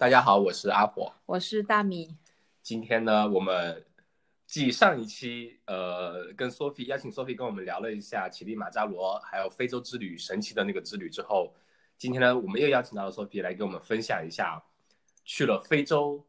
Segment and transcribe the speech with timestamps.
[0.00, 2.16] 大家好，我是阿婆，我是大米。
[2.62, 3.84] 今天呢，我们
[4.46, 11.54] 继上一期，呃，跟 Sophie 邀请 Sophie 跟我们聊了一下乞力马扎罗还有非洲之旅神奇的那个之旅之后，
[11.98, 14.64] 今天呢，我们又邀请到了 Sophie 来给我们分享一下
[15.22, 16.26] 去了非洲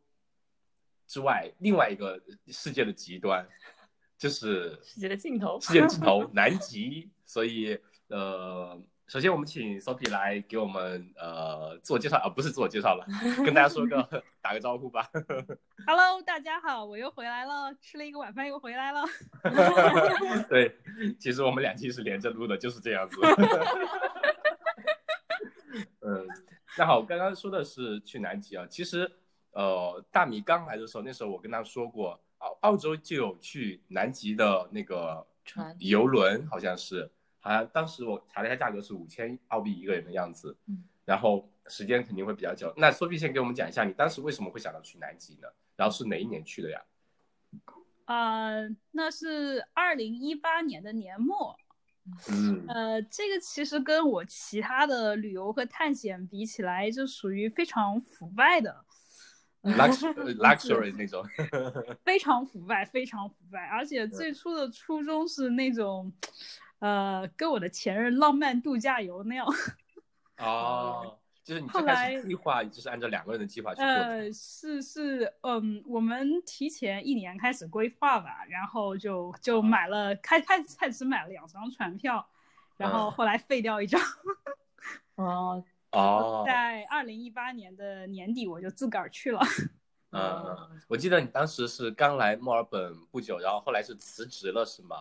[1.07, 3.47] 之外另外一个世界的极端，
[4.17, 7.09] 就是世界的尽头，世界的尽头 南极。
[7.25, 7.79] 所以，
[8.09, 8.77] 呃。
[9.11, 13.05] 首先，我们请 Sophie 来给我们呃自我介绍啊，不是自我介绍了，
[13.43, 15.05] 跟大家说个 打个招呼吧。
[15.85, 19.03] Hello，大家好，我又回来了，吃了一个晚饭又回来了。
[20.47, 20.73] 对，
[21.19, 23.17] 其实我们两期是连着录的，就是这样子。
[25.99, 26.25] 嗯，
[26.77, 29.11] 那好，刚刚说的是去南极啊，其实
[29.51, 37.11] 呃大米刚来的时候，那时候我跟他说过，澳澳洲就有去南极的那个船游轮，好像是。
[37.41, 42.71] 好像当时我查了一下价格是五千澳币一个人的样子，嗯，然后时间肯定会比较久。
[42.77, 45.47] 那 Sophie 先给我们讲一下，你当时为什么会想到去南极呢？
[45.75, 46.79] 然后是哪一年去的呀？
[48.05, 48.51] 啊，
[48.91, 51.55] 那是二零一八年的年末，
[52.29, 58.85] 嗯，呃，这个其实跟我其他的旅游和探险比起来，就属于非常腐败的
[59.63, 61.25] ，luxury luxury 那种，
[62.05, 66.13] 非常腐败，非常腐败，而且最初的初衷是那种。
[66.81, 69.45] 呃，跟我的前任浪漫度假游那样。
[70.37, 73.85] 哦，就是你最开始计划就是按照两个人的计划去做。
[73.85, 82.27] 呃，是是，嗯，我们提前一年开始规划吧，然后就就买了，开开开始买了两张船票，
[82.77, 84.01] 然后后来废掉一张。
[85.15, 89.39] 哦哦，在二零一八年的年底，我就自个儿去了。
[90.13, 94.97] 嗯，我记得你当时是刚来墨尔本不久，然后后来是辞职了，是吗？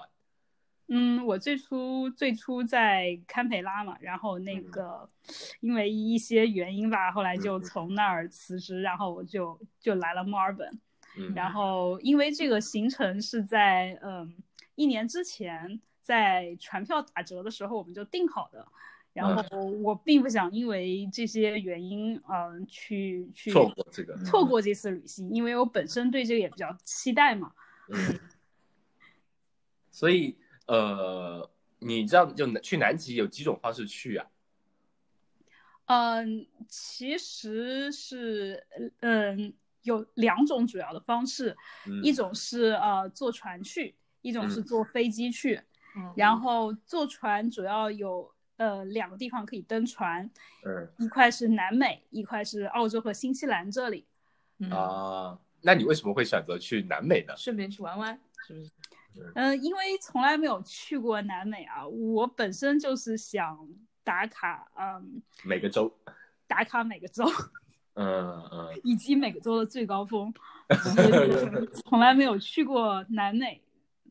[0.93, 5.09] 嗯，我最初最初在堪培拉嘛，然后那个
[5.61, 10.69] 因为一些原因吧，后来就从那儿辞职，然后我就就来了墨尔本。
[11.33, 14.35] 然后因为这个行程是在嗯
[14.75, 18.67] 一年之前，在船票打折的时候我们就定好的，
[19.13, 27.53] 然后我并不想因为这些原因嗯去去错过这个错过这次旅行，因为我本身对这个也比较期待嘛。
[27.91, 28.19] 嗯，
[29.93, 30.37] 所以。
[30.71, 31.51] 呃，
[31.81, 34.27] 你知道就去南极有几种方式去啊？
[35.87, 38.65] 嗯，其实是
[39.01, 41.57] 嗯有两种主要的方式，
[42.05, 45.61] 一种是呃坐船去，一种是坐飞机去。
[46.15, 50.31] 然后坐船主要有呃两个地方可以登船，
[50.65, 54.07] 嗯，一块是南美，一块是澳洲和新西兰这里。
[54.71, 57.35] 啊，那你为什么会选择去南美呢？
[57.37, 58.71] 顺便去玩玩，是不是？
[59.35, 63.69] 嗯，因为从来没有去过南美啊，我本身就是想
[64.05, 65.93] 打卡，嗯，每个州。
[66.47, 67.25] 打卡每个州，
[67.95, 70.33] 嗯嗯， 以及每个州的最高峰，
[71.87, 73.63] 从来没有去过南美，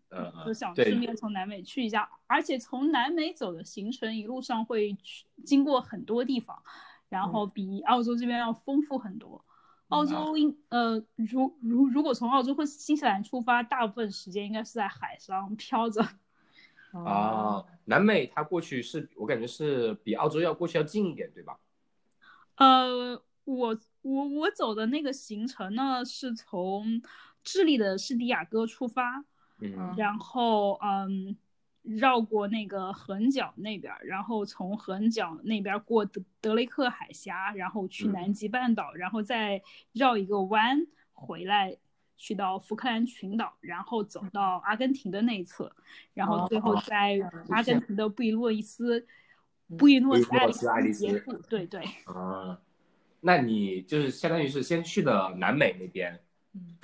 [0.10, 6.58] 嗯就想顺便从南美去一下，而且从南美走的行程一路上会去经过很多地方，
[7.10, 9.44] 然后比澳洲这边要丰富很多。
[9.90, 16.02] 澳洲应呃，如如如果从澳洲或新西兰出发，大部分时间应该是在海上漂着。
[17.06, 21.60] 啊，南美它过去是我感觉是比澳洲要过去要近一点，对吧？
[22.56, 27.02] 呃，我我我走的那个行程呢，是从
[27.44, 29.26] 智利的圣地亚哥出发，
[29.60, 31.38] 嗯，然后嗯。
[31.84, 39.62] 绕过那个横角那边，然后从横角那边过德德雷克海峡，然后去南极半岛，然后再
[39.94, 41.78] 绕一个弯回来，
[42.18, 45.74] 去到福克兰群岛，然后走到阿根廷的那一侧，
[46.14, 47.20] 然后最后在
[47.50, 49.08] 阿根廷的布宜诺斯
[49.78, 51.34] 布宜诺斯艾利斯结束。
[51.50, 51.82] 对对。
[52.06, 52.60] 啊，
[53.22, 56.20] 那你就是相当于是先去的南美那边，
[56.54, 56.78] 嗯，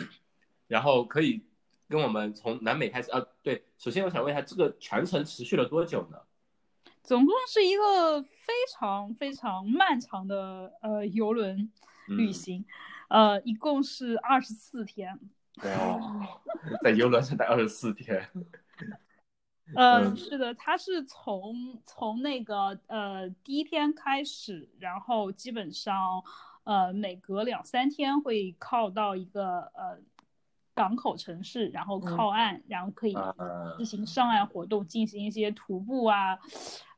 [0.67, 1.43] 然后可以。
[1.87, 6.17] 跟我们从南美开始，呃，对，首先我想问一下，这个全程持续了多久呢？
[7.03, 11.71] 总共是一个非常非常漫长的呃游轮
[12.07, 12.65] 旅行，
[13.07, 15.19] 呃，一共是二十四天。
[15.61, 16.41] 哦，
[16.83, 18.27] 在游轮上待二十四天。
[19.77, 26.23] 嗯，是的，它是从从那个呃第一天开始，然后基本上
[26.63, 29.99] 呃每隔两三天会靠到一个呃。
[30.75, 33.15] 港口城市，然后靠岸，然后可以
[33.77, 36.37] 进行上岸活动，进行一些徒步啊，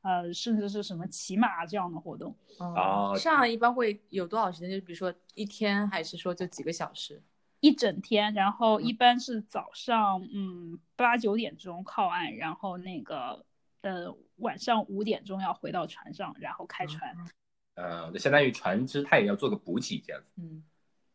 [0.01, 2.35] 呃，甚至是什么骑马这样的活动。
[2.57, 4.71] 啊，上岸一般会有多少时间？
[4.71, 7.21] 就比如说一天，还是说就几个小时？
[7.59, 13.45] 一整天，然后一般是早上嗯八九点钟靠岸，然后那个
[13.81, 17.15] 呃晚上五点钟要回到船上，然后开船。
[17.75, 20.31] 呃，就相当于船只它也要做个补给这样子。
[20.37, 20.63] 嗯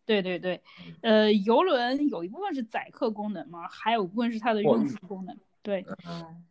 [0.05, 0.61] 对对对
[1.03, 5.37] 嗯，呃，游轮有一部分是载客功能嘛，还有一部分是它的运输功能。
[5.63, 6.45] 对，嗯，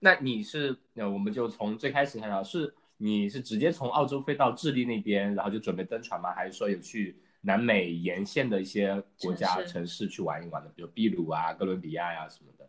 [0.00, 6.32] 那你是，那我们就从最开始看到，是你是直接从澳洲飞到智利那边，然后就准备登船吗？
[6.32, 12.68] 还是说有去南美沿线的一些国家城市去玩一玩的，比如秘鲁啊、哥伦比亚呀、什么的？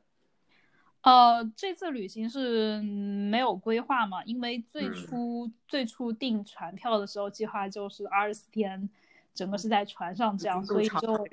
[1.02, 8.90] 呃，这次旅行是没有规划嘛，因为最嗯初、最初订船票的时候，计划就是二十四天，
[9.36, 11.28] 整个是在船上这样，所以就。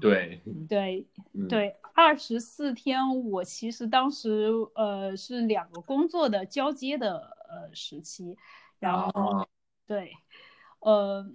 [0.00, 8.36] 对，对嗯，对，二十四天，我其实当时呃是两个工作的交接的呃时期，
[8.80, 9.48] 然后、哦
[9.86, 10.12] 对，
[10.80, 11.30] 呃，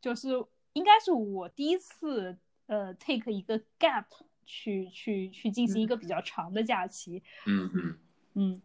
[0.00, 0.30] 就是
[0.74, 2.36] 应该是我第一次
[2.66, 4.04] 呃 take 一个 gap
[4.44, 7.98] 去去去进行一个比较长的假期，嗯嗯。
[8.36, 8.62] 嗯，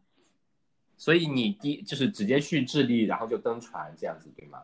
[0.98, 4.64] 所以你第就是直接去智利，然后就登船这样子，对吗？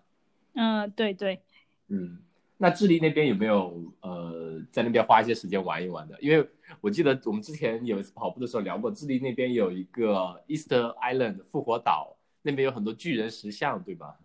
[0.53, 1.43] 嗯、对对，
[1.87, 2.19] 嗯，
[2.57, 6.19] 那智利那边有没有呃在那边花一些时间玩一玩的？
[6.21, 6.49] 因为
[6.81, 14.17] 我记得我们之前有一次跑步的时候聊过，智利那边有一个 Easter Island 复活岛，那边有很多巨人石像，对吧？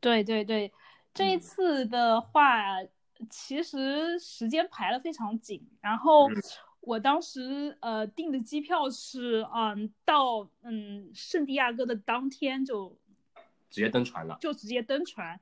[0.00, 0.72] 对对对，
[1.12, 2.76] 这一嗯次的话，
[3.30, 6.36] 其实时间排的非常紧，然后嗯
[6.80, 12.96] 我当时呃订的机票是嗯到嗯圣地亚哥的当天就
[13.68, 14.38] 直接登船了。
[14.40, 15.40] 就直接登船，啊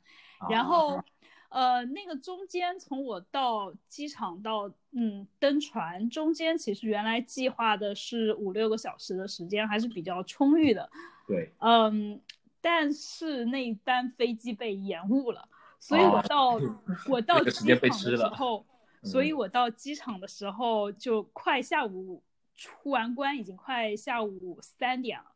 [0.49, 1.03] 然后
[1.49, 10.91] 呃那个中间从我到机场到嗯登船中间，其实原来计划的是五六个小时的时间，还是比较充裕的。
[11.27, 12.21] 对，嗯，
[12.61, 15.49] 但是那一班飞机被延误了，
[15.79, 16.61] 所以我哦到、
[17.09, 18.67] 我到机场的时候，
[19.03, 22.23] 所以嗯我到机场的时候就快下午
[22.55, 25.27] 出完关，已经快下午三点了。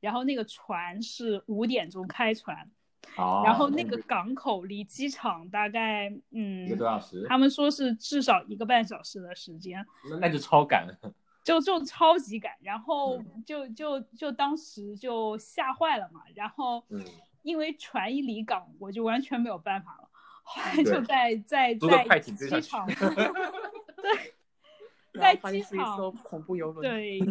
[0.00, 2.70] 然后那个船是五点钟开船，
[3.16, 9.84] 哦，然后那个港口离机场大概嗯一个，多小时，他们说是至少一个半小时的时间。
[10.10, 10.86] 那那就超赶。
[11.44, 17.04] 就就超级赶，然后嗯就就就当时就吓坏了嘛，然后嗯
[17.42, 20.08] 因为船一离港，我就完全没有办法了，
[20.42, 22.86] 后来就在在在机场，
[24.00, 24.32] 对，
[25.20, 27.20] 在机场，恐怖游轮。，对，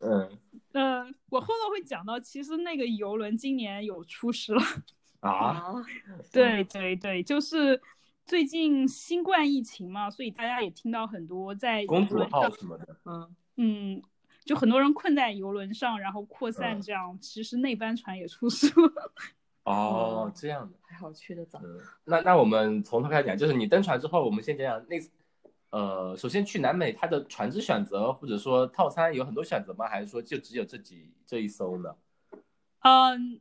[0.00, 0.28] 嗯
[0.74, 4.62] 呃，我后面会讲到，其实那个游轮今年有出事了，
[5.20, 5.86] 啊，啊，
[6.32, 7.80] 对对对，就是
[8.26, 14.02] 最近新冠疫情嘛，所以大家也听到很多在公主游轮上号什么的，嗯，嗯，
[14.44, 19.12] 就很多人困在游轮上，然后扩散嗯这样，其实那班船也出事了。
[19.64, 20.76] 哦，这样的。
[20.82, 21.60] 还好去的早。
[21.62, 25.08] 嗯，那那我们从头开始讲，就是你登船之后，我们先讲讲那次，
[25.74, 29.88] 呃，首先去南美，它的船只选择或者说套餐有很多选择吗？
[29.88, 31.96] 还是说就只有这几这一艘呢？
[32.84, 33.40] 嗯，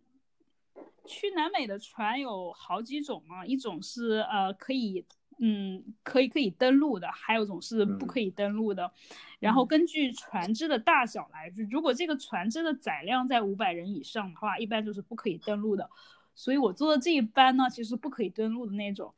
[1.05, 5.05] 去南美的船有好几种嘛，一种是呃可以，
[5.37, 8.91] 嗯，可以可以登陆的，还有一种是不嗯可以登陆的。
[9.39, 15.87] 然后根据船只的大小来，如果这个船只的载量在五百人以上的话，一般就是不可以登陆的。
[16.33, 19.13] 所以我坐的这一班呢，其实不可以登陆的那种。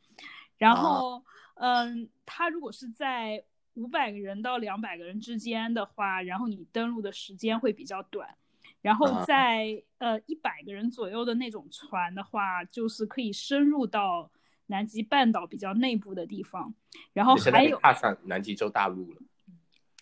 [0.58, 1.24] 然后，
[1.56, 3.44] 嗯，它如果是在
[3.74, 8.36] 五百个人到两百个人之间的话，然后你登陆的时间会比较短。
[8.82, 14.30] 然后啊在呃一百个人左右的那种船的话，就是可以深入到
[14.68, 16.74] 南极半岛比较内部的地方。
[17.12, 19.22] 然后还有踏上南极洲大陆了。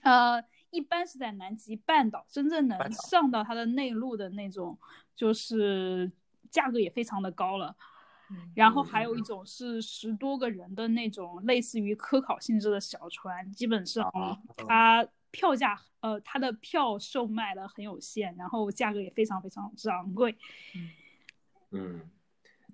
[0.01, 4.77] 呃，一般是在南极半岛，真正能上到它的内陆的那种，
[5.15, 6.12] 就是
[6.51, 7.75] 价格也非常的高了。
[8.34, 20.36] 嗯然后还有一种是十多个人的那种，类似于科考性质的小船，基本上啊它票价呃它的票售卖的很有限，然后价格也非常非常之昂贵。
[21.72, 22.02] 嗯，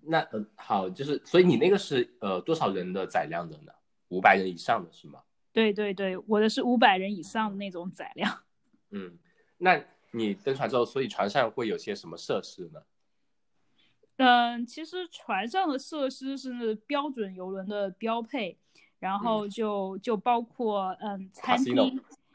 [0.01, 3.71] 那呃好，就是所以你那个是呃多少人的载量的呢？
[4.09, 5.21] 五百人以上的是吗？
[5.53, 8.43] 对对对，我的是五百人以上的那种载量。
[8.91, 9.17] 嗯，
[9.57, 12.81] 那你登船之后，所以船上会有些什么设施呢？
[14.19, 18.57] 嗯，其实船上的设施是标准游轮的标配，
[18.99, 21.73] 然后就就包括嗯餐厅，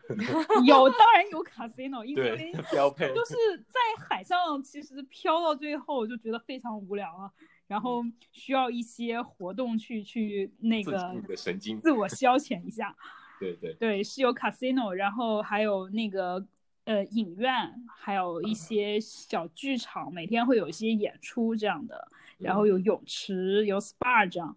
[0.64, 3.34] 有当然有 casino，因为标配就是
[3.68, 7.30] 在海上，其实漂到最后就觉得非常无聊啊，
[7.66, 11.78] 然后需要一些活动去去那个你的神经。
[11.78, 12.96] 自我消遣一下。
[13.40, 16.46] 对对，对，是有 casino，然后还有那个
[16.84, 24.56] 呃影院，还有一些小剧场，每天会有一些演出这样的，然后有泳池，有 SPA 这样。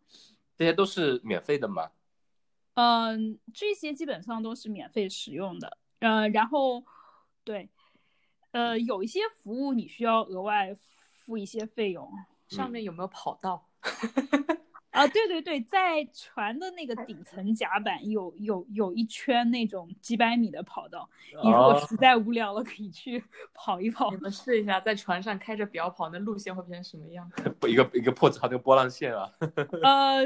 [0.57, 1.91] 这些都是免费的吗？
[2.73, 5.77] 嗯，这些基本上都是免费使用的。
[5.99, 6.83] 呃，然后
[7.43, 7.69] 对，
[8.51, 10.75] 呃，有一些服务你需要额外
[11.13, 12.11] 付一些费用。
[12.47, 13.67] 上面有没有跑道？
[14.97, 21.07] 啊，对对对，在船的那个顶层甲板有有有一圈那种几百米的跑道，
[21.43, 23.23] 你如果实在无聊了，可以去
[23.53, 24.09] 跑一跑。
[24.09, 27.31] 你们试一下，在船上开着表跑，那路线会变成什么样？
[27.69, 29.31] 一个一个破纸号那个波浪线啊。
[29.83, 30.25] 呃，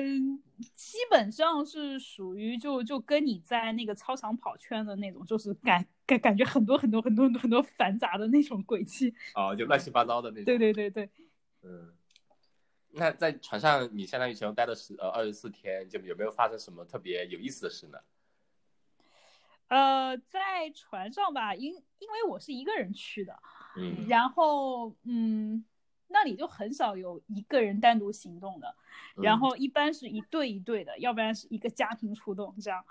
[0.74, 9.14] 基本上是属于就就跟你在那个操场跑圈的那种，就是感感感觉很多很多很多很多繁杂的那种轨迹。
[9.36, 10.46] 哦，就乱七八糟的那种。
[10.46, 11.10] 对对对对。
[11.64, 11.92] 嗯。
[12.94, 17.98] 那在船上，你相当于前后待了十呃二十四天，就有没有发生什么特别有意思的事呢？
[19.68, 23.40] 呃，在船上吧，因因为我是一个人去的，
[23.78, 25.64] 嗯，然后嗯，
[26.10, 28.76] 那里就很少有一个人单独行动的，
[29.16, 32.84] 然后一般是一对一对的，要不然是一个家庭出动这样。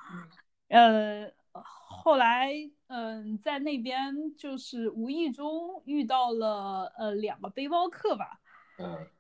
[0.69, 2.51] 呃，后来
[2.87, 8.41] 嗯，在那边就是无意中遇到了呃两个背包客吧。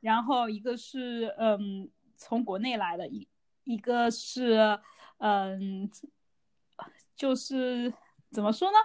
[0.00, 3.28] 然后一个是嗯从国内来的，一
[3.64, 4.78] 一个是
[5.18, 5.90] 嗯
[7.14, 7.92] 就是
[8.30, 8.76] 怎么说呢？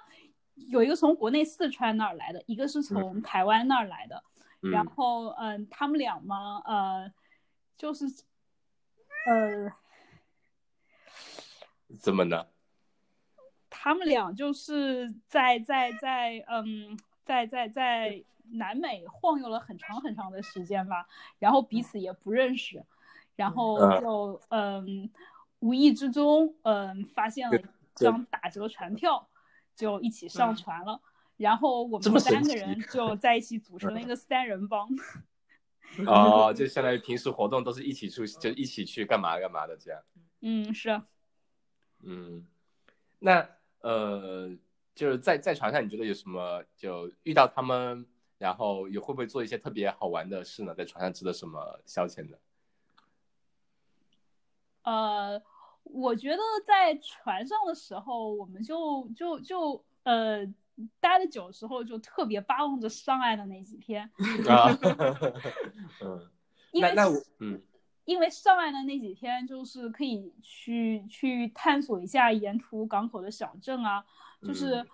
[0.55, 4.23] 有一个从国内四川那儿来的，一个是从台湾那儿来的。
[4.71, 7.11] 然后嗯他们俩嘛呃
[7.77, 8.05] 就是
[9.25, 9.71] 呃
[11.99, 12.47] 怎么呢？
[13.69, 18.23] 他们俩就是在在在嗯在在在。
[18.51, 21.07] 南美晃悠了很长很长的时间吧，
[21.39, 22.83] 然后彼此也不认识，
[23.35, 25.09] 然后就嗯
[25.59, 27.57] 无意之中嗯发现了
[27.95, 29.27] 张打折船票，
[29.75, 31.01] 就一起上船了，
[31.37, 34.87] 然后我们三个人 就在一起组成了一个三人帮。
[36.05, 40.01] 哦，就相当于平时活动都是一起出，就一起去干嘛干嘛的这样。
[40.41, 41.01] 嗯，是。
[42.03, 42.45] 嗯，
[43.19, 43.47] 那
[43.79, 44.49] 呃
[44.93, 48.05] 就是在在船上，你觉得有什么就遇到他们？
[48.37, 50.75] 然后也会不会做一些特别好玩的事呢？
[50.75, 52.37] 在船上值得什么消遣的？
[54.83, 55.41] 呃，
[55.83, 60.45] 我觉得在船上的时候，我们就就就呃
[60.99, 64.03] 待的久的时候，就特别巴望着上岸的那几天。
[64.49, 64.67] 啊，
[66.03, 66.29] 嗯，
[66.73, 67.61] 那那我嗯，
[68.03, 74.05] 因为上岸的那几天，就是可以去去探索一下沿途港口的小镇啊，
[74.41, 74.85] 就是。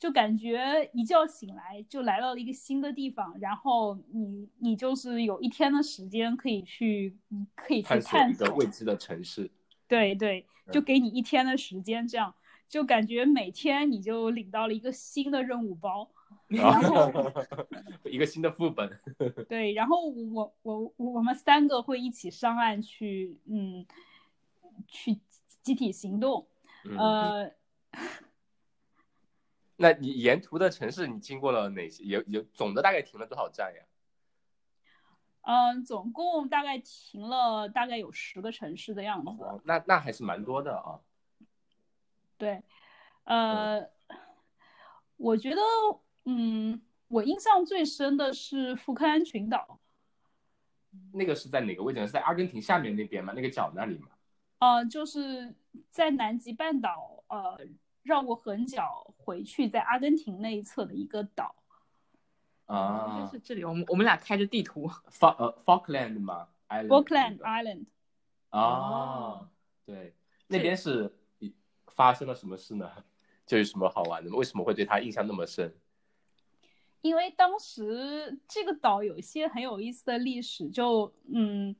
[0.00, 7.14] 就感觉一觉醒来就来到了一个新的地方，然后你你就是有一天的时间可以去
[7.54, 9.50] 可以去探索一个未知的城市。
[9.86, 12.34] 对对，就给你一天的时间，这样
[12.66, 16.10] 就感觉每天你就领到了一个新的任务包，
[16.48, 17.12] 然后
[18.10, 18.90] 一个新的副本。
[19.50, 23.84] 对，然后我我我们三个会一起上岸去，嗯，
[24.88, 25.18] 去
[25.62, 26.46] 集体行动，
[26.96, 27.52] 呃。
[29.82, 32.04] 那你沿途的城市你经过了哪些？
[32.04, 33.82] 有有总的大概停了多少站呀？
[35.40, 39.42] 嗯，总共大概停了大概有十个城市的样子。
[39.64, 41.00] 那那还是蛮多的啊。
[42.36, 42.62] 对，
[43.24, 43.90] 呃，
[45.16, 45.62] 我觉得，
[46.26, 49.80] 嗯，我印象最深的是福克兰群岛。
[51.14, 52.00] 那个是在哪个位置？
[52.00, 53.32] 是在阿根廷下面那边吗？
[53.34, 54.08] 那个角那里吗？
[54.58, 55.54] 呃，就是
[55.90, 57.58] 在南极半岛，呃。
[58.10, 61.54] 绕过横角回去，在阿根廷那一侧的一个岛，
[62.66, 63.64] 啊，就是这里。
[63.64, 67.86] 我们我们俩开着地图，Fal 呃 Falkland 吗？Falkland Island。
[68.50, 69.48] 哦，
[69.86, 70.16] 对，
[70.48, 71.14] 那边是
[71.86, 72.90] 发生了什么事呢？
[73.46, 74.30] 就有什么好玩的？
[74.36, 75.72] 为什么会对他印象那么深？
[77.02, 81.74] 因为当时这个岛有一些很有意思的历史，就嗯。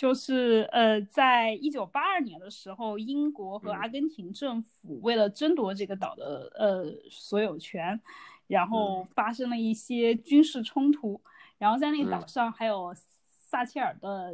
[0.00, 8.00] 就是呃，在一九八二年的时候，英国和阿根廷政府为了争夺这个岛的呃所有权，
[8.46, 11.20] 然后发生了一些军事冲突。
[11.58, 12.94] 然后在那个岛上还有
[13.28, 14.32] 撒切尔的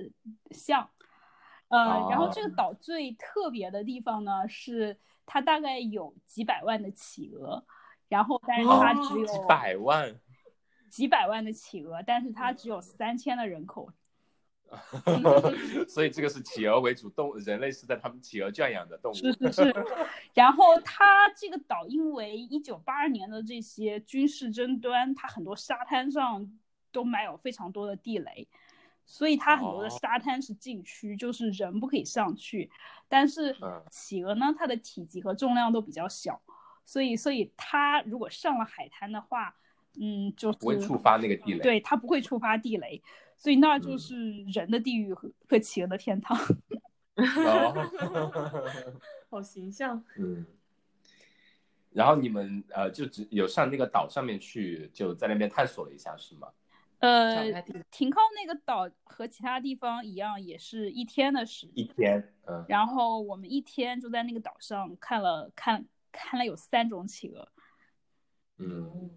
[0.53, 0.89] 像，
[1.67, 4.97] 呃，然后这个岛最特别的地方呢是
[5.27, 7.65] 它大概有几百万的企鹅，
[8.09, 10.15] 然后但是它只有几百万，
[10.89, 13.91] 几百万的企鹅，但是它只有三千的人口。
[15.89, 19.15] 所以这个是企鹅为主动，人类是在他们企鹅圈养的动物。
[19.15, 19.75] 是是是。
[20.35, 26.51] 然后它这个岛因为一九八二年的这些军事争端，它很多沙滩上
[26.93, 28.47] 都埋有非常多的地雷，
[29.05, 32.71] 所以它很多的沙滩是禁区，就是人不可以上去。
[33.09, 33.55] 但是
[33.91, 36.41] 企鹅呢，它的体积和重量都比较小，
[36.85, 39.55] 所以所以它如果上了海滩的话，
[39.99, 41.61] 嗯，就不会触发那个地雷。
[41.61, 43.03] 对，它不会触发地雷。
[43.37, 46.37] 所以那就是人的地狱和和企鹅的天堂，
[49.31, 50.03] 好形象。
[50.19, 50.45] 嗯，
[51.91, 56.49] 然后你们呃就只有上那个岛上面去，就在那边探索了一下，是吗？
[56.99, 61.85] 呃停靠那个岛和其他地方一样，也是一天的时一。
[61.85, 67.47] 天，嗯，然后我们一天就在那个岛上看了看看了有三种企鹅。
[68.57, 69.11] 嗯，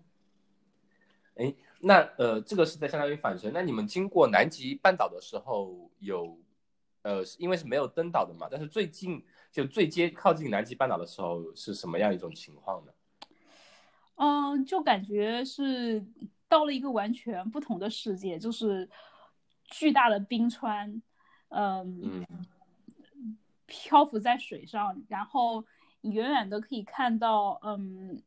[1.36, 3.52] 哎，那呃，这个是在相当于返程。
[3.54, 6.38] 那你们经过南极半岛的时候有，
[7.02, 8.48] 呃，是因为是没有登岛的嘛？
[8.52, 12.92] 但是最近就最接靠近南极半岛的时候是什么样一种情况呢？
[14.16, 16.06] 嗯，就感觉是
[16.50, 18.90] 到了一个完全不同的世界，就是
[19.64, 21.02] 巨大的冰川，
[21.48, 22.26] 嗯，嗯
[23.66, 25.64] 漂浮在水上，然后
[26.02, 28.22] 你远远的可以看到，嗯，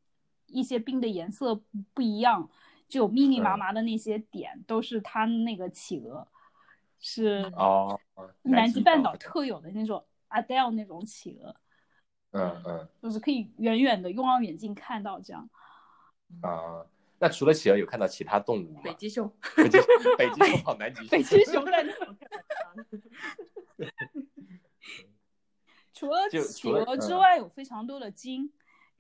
[0.47, 2.49] 一些冰的颜色不不一样，
[2.93, 6.29] 就有密密麻嗯麻的那些点，都是它那个企鹅，
[7.01, 7.99] 是哦，
[8.43, 11.57] 南极半岛岛，特有的那种 Adele 那种企鹅，
[12.33, 15.49] 嗯嗯就是可以远远的用望远镜看到这样。
[16.43, 16.85] 啊。
[17.19, 18.83] 那除了企鹅，有看到其他动物吗？
[18.85, 19.79] 北极熊，北极
[20.19, 21.87] 北极熊跑南极 去，北极熊在
[25.95, 28.53] 除了企鹅之外，有非常多的鲸。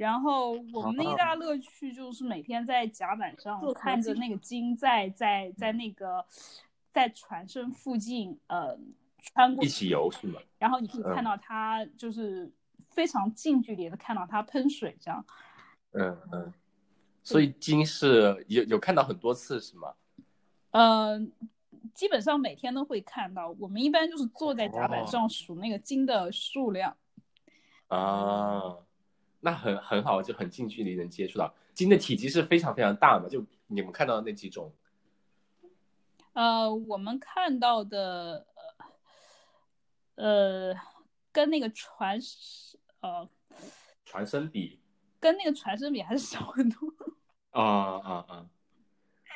[0.02, 6.24] 然后我们的哦一大乐趣就是每天在甲板上看着那个鲸在在在那个
[6.90, 8.76] 在船身附近呃
[9.18, 10.40] 穿过一起游是吗？
[10.58, 12.50] 然后你可以看嗯到它就是
[12.90, 15.24] 非常近距离的看到它喷水这样。
[15.92, 16.52] 嗯嗯。
[17.22, 19.94] 所以鲸是有有看到很多次是吗？
[20.72, 21.16] 呃，
[21.94, 23.54] 基本上每天都会看到。
[23.60, 26.96] 我们一般就是坐在甲哦板上数那个鲸的数量。
[27.86, 28.76] 啊，
[29.44, 31.52] 那很很好，就很近距离能接触到。
[31.74, 34.72] 鲸的体积是非常非常大嘛，就你们看到的那几种。
[36.32, 38.46] 呃，我们看到的，
[40.14, 40.72] 呃，
[41.32, 43.28] 跟那个船是，呃，
[44.04, 44.78] 船身比
[45.18, 46.88] 跟那个船身比还是小很多。
[47.50, 48.46] 啊啊啊，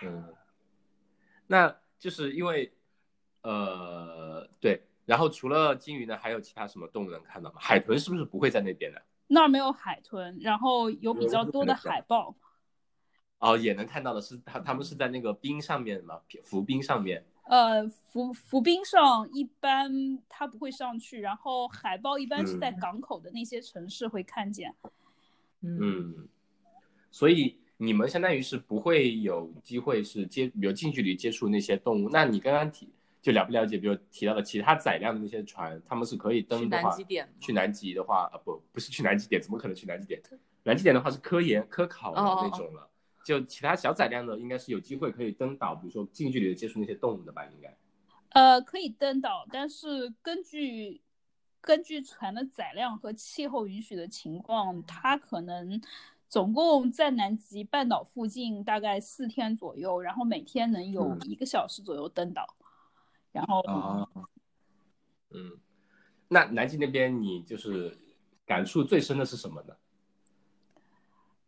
[0.03, 0.35] 嗯，
[1.49, 2.73] 那就是因为
[3.43, 7.59] 呃对，然后除了鲸鱼呢，还有其他什么动物能看到吗？
[7.61, 9.03] 海豚是不是不会在那边的？
[9.29, 12.35] 那儿没有海豚，然后有比较多的海豹。
[13.39, 17.25] 哦，也能看到的是，他他们是在那个冰上面嘛，浮冰上面。
[17.45, 24.75] 呃，浮浮冰上一般它不会上去，然后海豹一般是在嗯港口的那些城市会看见。
[25.61, 26.29] 嗯，嗯，
[27.11, 32.09] 所以你们相当于是不会有机会是接，比如近距离接触那些动物。
[32.09, 32.89] 那你刚刚提
[33.27, 40.23] 就了不了解，比如提到的其他载量的那些船，他们是可以登的话，南极点去南极的话，啊不不是去南极点，怎么可能去南极点？
[40.63, 42.89] 南极点的话是科研科考的哦哦哦那种了。
[43.25, 47.77] 就其他小载量的，应该是有机会可以登岛，比如说近距离的接触那些动物的吧，应该。
[48.29, 51.01] 呃，可以登岛，但是根据
[51.61, 55.83] 根据船的载量和气候允许的情况，它可能
[56.29, 62.47] 总共在南极半岛附近大概四天左右，然后每天能有嗯一个小时左右登岛。
[63.37, 64.09] 然后，啊，
[65.31, 65.53] 嗯，
[66.29, 67.95] 那南京那边你就是
[68.47, 69.77] 感触最深的是什么呢？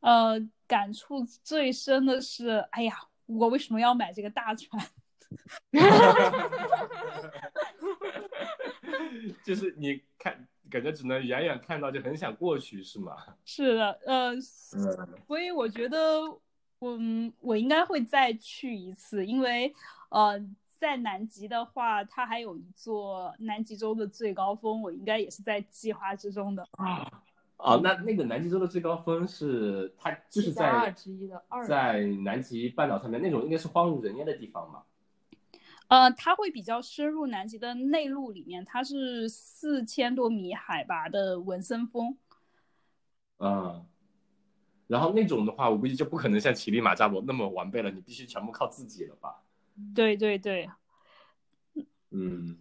[0.01, 4.87] 呃，感触最深的是，哎呀，我为什么要买这个大船？
[9.43, 13.17] 就是你看，感觉只能远远看到，就很想过去，是吗？
[13.47, 14.43] 是的，呃，嗯
[15.27, 16.23] 所以我觉得，
[16.81, 19.73] 嗯，我应该会再去一次，因为，
[20.11, 20.39] 呃，
[20.79, 26.67] 在南极的话，它还有一座南极洲的最高峰，我应该也是在计划之中的。
[26.73, 27.23] 啊
[27.57, 34.85] 哦，那那个南极洲的最高峰是它就是七加二在之一的二，在南极半岛上面那种应该是荒无人烟的地方嘛？
[35.89, 42.17] 呃，它会比较深入南极的内陆里面，它是四千多米海拔的文森峰。
[43.39, 43.85] 嗯，
[44.87, 49.43] 然后那种的话，我估计就不可能像乞力马扎罗那么完备了，你必须全部靠自己了吧？
[49.95, 50.69] 对对对，
[52.11, 52.57] 嗯，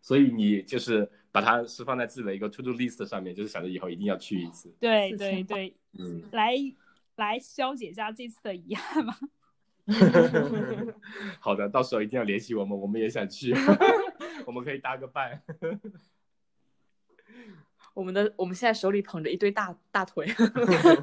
[0.00, 4.74] 所以你就是把它是放在自己的一个 to do list 上面，就是想着以后一定要去一次。
[4.80, 6.54] 对对对，嗯，来
[7.16, 9.18] 来消解一下这次的遗憾吧。
[11.40, 13.52] 好的，到时候一定要联系我们，我们也想去，
[14.46, 15.42] 我们可以搭个伴。
[17.94, 20.26] 我们的我们现在手里捧着一堆大大腿，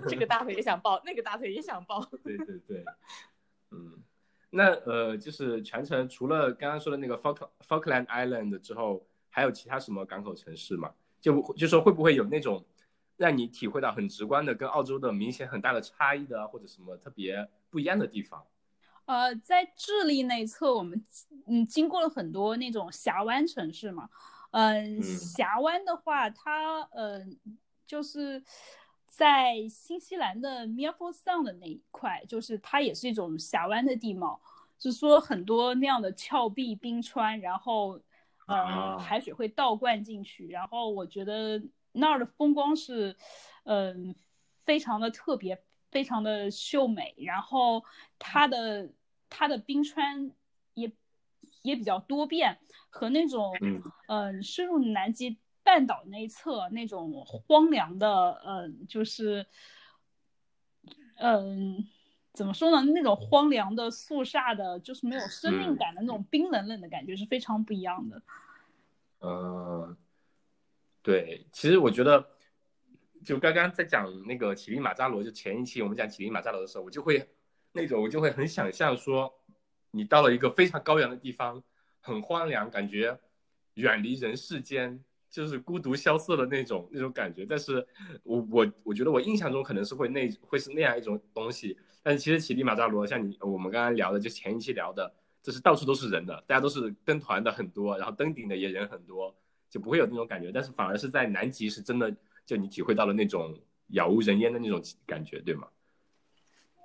[0.07, 2.03] 这个大腿也想抱，那个大腿也想抱。
[2.23, 2.83] 对对对，
[3.69, 4.01] 嗯，
[4.49, 10.91] 那呃，就是全程除了刚刚说的那个 Falk Falkland Island 之后，还有其他什么港口城市吗？
[11.21, 12.65] 就就说会不会有那种
[13.17, 18.43] 让你体会到很直观的跟澳洲的明显很大的差异的啊，或者什么特别不一样的地方？
[19.05, 21.03] 呃，在智利那一侧，我们
[21.47, 24.09] 嗯经过了很多那种峡湾城市嘛。
[24.51, 27.23] 嗯、嗯峡湾的话，它呃
[27.85, 28.43] 就是
[29.09, 34.39] 在新西兰的 m i r f o Sound 的那一块，就是它也是一种峡湾的地貌，
[34.79, 37.99] 是说很多那样的峭壁、冰川，然后
[38.47, 38.97] 呃、啊。
[38.97, 43.15] 海水会倒灌进去，然后我觉得那儿的风光是
[43.63, 44.15] 嗯、
[44.65, 47.83] 非常的特别，非常的秀美，然后
[48.17, 48.89] 它的
[49.29, 50.31] 它的冰川
[50.75, 50.91] 也
[51.61, 52.57] 也比较多变，
[52.89, 53.81] 和那种嗯。
[54.07, 55.37] 嗯，深入南极
[55.69, 59.45] 半岛那一侧那种荒凉的，嗯，就是，
[61.17, 61.87] 嗯，
[62.33, 62.91] 怎么说呢？
[62.91, 68.19] 那种荒凉的、肃杀的，就是没有生命嗯感的那种冰冷冷的感觉是非常不一样的。
[69.19, 69.95] 嗯，
[71.03, 72.27] 对，其实我觉得，
[73.23, 77.29] 就刚刚在讲那个乞力马扎罗，就前一期我们讲乞力马扎罗的时候，我就会
[77.73, 79.31] 那种我就会很想象说，
[79.91, 81.63] 你到了一个非常高原的地方，
[81.99, 83.19] 很荒凉，感觉
[83.75, 87.45] 远离人世间，就是孤独萧瑟的那种那种感觉。
[87.45, 87.85] 但是
[88.23, 95.13] 我我我觉得我印象中可能是会那会是那样一种东西，但是其实乞力马扎罗像你我们刚刚聊的，就前一期聊的。
[95.41, 99.33] 就是到处都是人的，大家都是跟团的很多，然后登顶的也人很多，
[99.69, 100.51] 就不会有那种感觉。
[100.51, 102.13] 但是反而是在南极是真的，
[102.45, 105.69] 就你体会到了那种杳无人烟的那种感觉，对吗？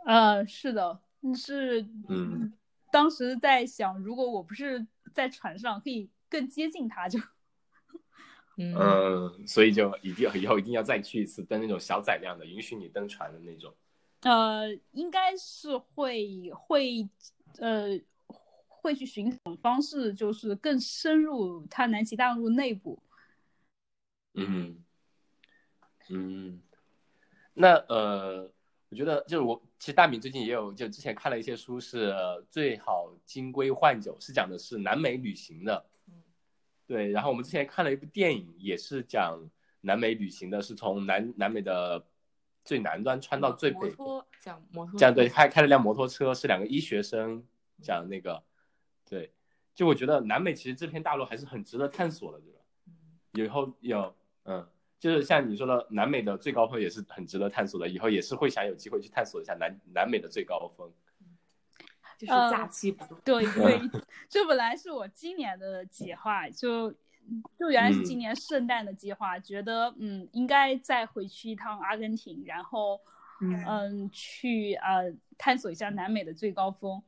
[0.07, 2.53] 呃，是的，嗯是，嗯，
[2.93, 7.19] 当时在想，如果我不是在船上，可以更接近它，就，
[8.57, 13.75] 嗯嗯，所以就一定以后一定要再去一次登那种小载量的，允许你登船的那种。
[14.23, 17.09] 呃，应该是会会，
[17.59, 18.01] 呃。
[18.85, 22.99] 会去寻找方式，就是更深入它南极大陆内部。
[24.35, 24.85] 嗯
[26.11, 26.61] 嗯，
[27.55, 28.53] 那呃，
[28.91, 32.15] 我觉得就是我其实大米最近也有，就之前看了一些书，是
[32.51, 35.87] 最好金龟换酒，是讲的是南美旅行的。
[36.87, 39.39] 对，然后我们之前看了一部电影，也是讲
[39.81, 42.05] 南美旅行的，是从南南美的
[42.65, 47.43] 最南端穿到最北，摩托讲摩托，这样对，开开了辆摩托车，是两个医学生
[47.83, 48.43] 讲那个。
[49.07, 49.33] 对，
[49.75, 52.61] 就我觉得南美其实这片大陆还是很值得探索的，对吧？
[53.33, 54.67] 以后有，嗯，
[54.99, 60.91] 就是像你说的，南美的最高峰也是很值得探索的，以后也是会想有机会去探索一下南南美的最高峰。
[62.19, 63.19] 就是假期不多。
[63.25, 63.81] 对对，
[64.29, 66.91] 这本来是我今年的计划，就
[67.59, 73.01] 就原来是今年圣诞的计划，觉得嗯应该再回去一趟阿根廷，然后
[73.41, 77.03] 嗯嗯去呃探索一下南美的最高峰。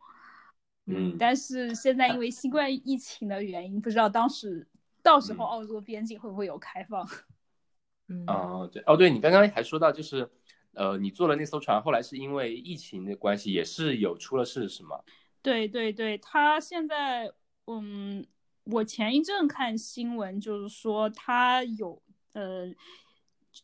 [0.86, 4.66] 嗯，但是现在因为新冠疫情的原因，不知道当时
[5.02, 7.06] 到时候嗯澳洲边境会不会有开放。
[8.08, 10.30] 嗯啊，对，哦，对你刚刚还说到，就是
[10.76, 15.00] 呃，你坐了那艘船，后来是因为疫情的关系，也是有出了事，是吗？
[15.40, 17.32] 对对对，他现在，
[17.66, 18.26] 嗯，
[18.64, 22.02] 我前一阵看新闻，就是说他有，
[22.34, 22.70] 呃，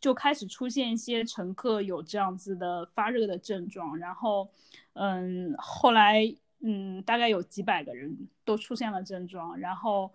[0.01, 4.51] 就开始出现一些乘客有这样子的发热的症状，然后，
[4.95, 6.23] 嗯，后来，
[6.61, 10.11] 嗯，大概有几百个人都出现了症状，然后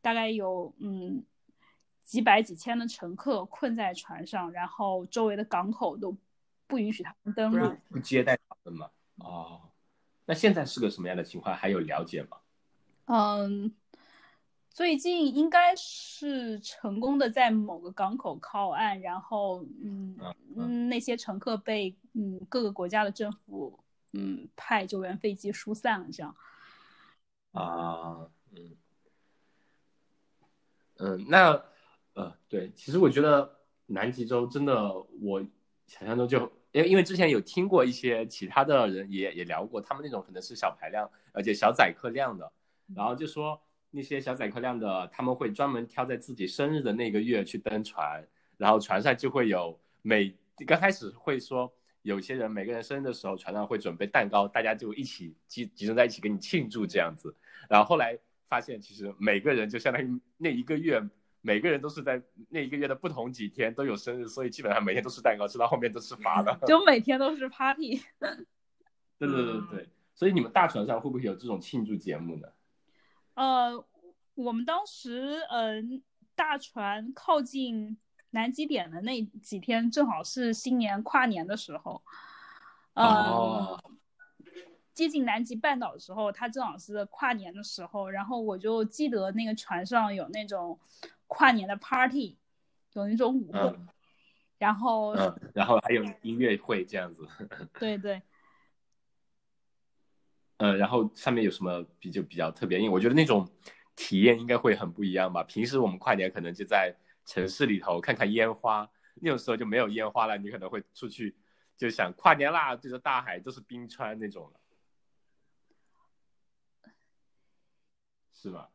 [0.00, 1.24] 大概有，嗯，
[2.04, 6.16] 几百几千的乘客困在船上，然后周围的港口都
[6.68, 8.90] 不允许他们登陆不接待他们吗？
[9.16, 9.62] 哦，
[10.26, 11.56] 那现在是个什么样的情况？
[11.56, 12.38] 还有了解吗？
[13.06, 13.74] 嗯，
[14.68, 23.80] 最近应该是成功的在某个港口靠岸，然后嗯嗯嗯，那些乘客被嗯各个国家的政府
[24.12, 26.36] 嗯派救援飞机疏散了，这样。
[27.52, 28.76] 啊，嗯，
[30.98, 31.64] 嗯，那
[32.12, 35.42] 呃，对，其实我觉得南极洲真的，我
[35.86, 42.50] 想象中就，因为因为之前有听过一些其他的人也也聊过，他们那种可能是小排量，而且小载客量的，
[42.94, 48.26] 然后就说那些小载客量的，他们会专门挑在自己生日的那个月去登船，
[48.56, 50.34] 然后船上就会有每
[50.66, 51.72] 刚开始会说。
[52.02, 57.34] 有些人每个人生日的时候，船上会准备蛋糕，大家就一起集集中在一起给你庆祝这样子。
[57.68, 58.16] 然后后来
[58.48, 61.02] 发现，其实每个人就相当于那一个月，
[61.40, 66.58] 每个人都是在那一个月的不同几天都有生日，所以基本上每天都吃蛋糕，吃到后面都吃发了。
[66.66, 68.02] 就每天都是 party。
[69.18, 72.48] 对对对对，所以你们大船上会不会有这种庆祝节目呢？
[73.34, 73.84] 呃，
[74.34, 76.02] 我们当时嗯、呃、
[76.34, 77.98] 大船靠近
[78.30, 82.02] 南极点的那几天，正好是新年跨年的时候。
[82.94, 83.82] 嗯、哦
[84.92, 90.76] 接近南极半岛的时候，它正好是跨年的时候，然后我就记得那个船上有那种
[91.28, 92.36] 跨年的 party，
[92.94, 93.88] 有那种舞会，嗯
[94.58, 97.24] 然后、嗯，然后还有音乐会这样子。
[97.78, 98.20] 对 对，
[100.56, 102.76] 呃，然后上面有什么比就比较特别？
[102.80, 103.48] 因为我觉得那种
[103.94, 105.44] 体验应该会很不一样吧。
[105.44, 106.92] 平时我们跨年可能就在
[107.24, 111.36] 城市里头看看烟花，那种时候就没有烟花了，你可能会出去
[111.76, 114.60] 就想跨年啦，对着大海都是冰川那种了，
[118.32, 118.68] 是吧？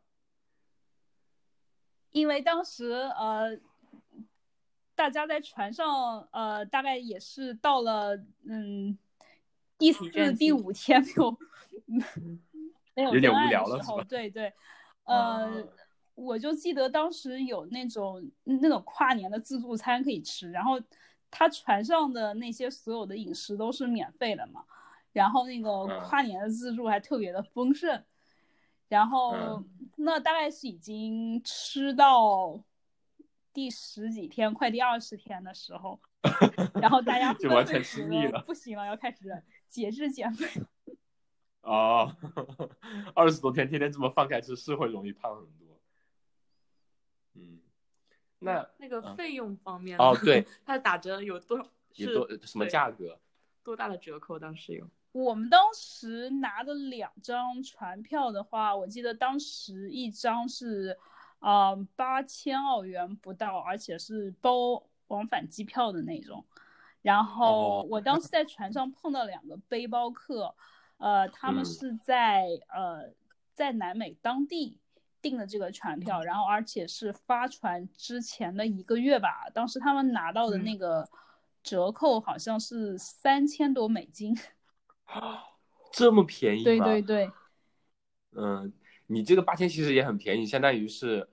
[2.13, 3.59] 因为当时呃，
[4.95, 8.97] 大家在船上呃，大概也是到了嗯
[9.77, 11.37] 第四、第五天没有
[12.95, 14.53] 没有有点无聊了的时候，对对，
[15.03, 15.67] 啊呃，
[16.15, 20.79] 我就记得当时有那种那种跨年的自助餐可以吃，然后
[21.31, 24.63] 他船上的那些所有的饮食都是免费的嘛，
[25.11, 26.01] 然后那个嗯。
[26.07, 28.03] 跨年的自助还特别的丰盛，
[28.87, 32.63] 然后嗯那大概是已经吃到
[33.53, 35.99] 第十几天，快第二十天的时候，
[36.81, 40.61] 然后大家就完全吃腻了不行了，要开始节制减肥。
[41.61, 42.15] 哦，
[43.15, 45.79] 二十多天天天这么放开吃，是会容易胖很多。
[47.35, 47.61] 嗯，
[48.39, 51.65] 那那个嗯费用方面哦对， 它打折有多少？
[51.95, 53.19] 有多什么价格？
[53.63, 54.37] 多大的折扣？
[54.37, 60.97] 当时有我们当时拿的两张船票的话，我记得当时一张是，
[61.39, 66.43] 呃，八千澳元不到，而且是包往返机票的那种。
[67.03, 70.55] 然后哦我当时在船上碰到两个背包客，
[70.97, 73.13] 呃，他们嗯是在呃
[73.53, 74.79] 在南美当地
[75.21, 81.07] 订的这个船票，然后而且是发船之前的一个月吧，当时他们拿到的嗯那个
[81.61, 84.35] 折扣好像是三千多美金。
[85.91, 86.85] 这么便宜吗？
[86.85, 87.31] 对对对，
[88.31, 88.73] 嗯，
[89.07, 91.29] 你这个八千其实也很便宜，相当于是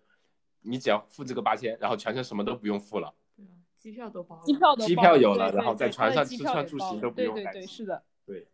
[0.63, 3.15] 你只要付这个八千，然后全程什么都不用付了。
[3.37, 8.03] 对啊，机票都包了，机票都机包了票有了然后在船上吃穿住行都不用对对对，是的。
[8.27, 8.47] 对，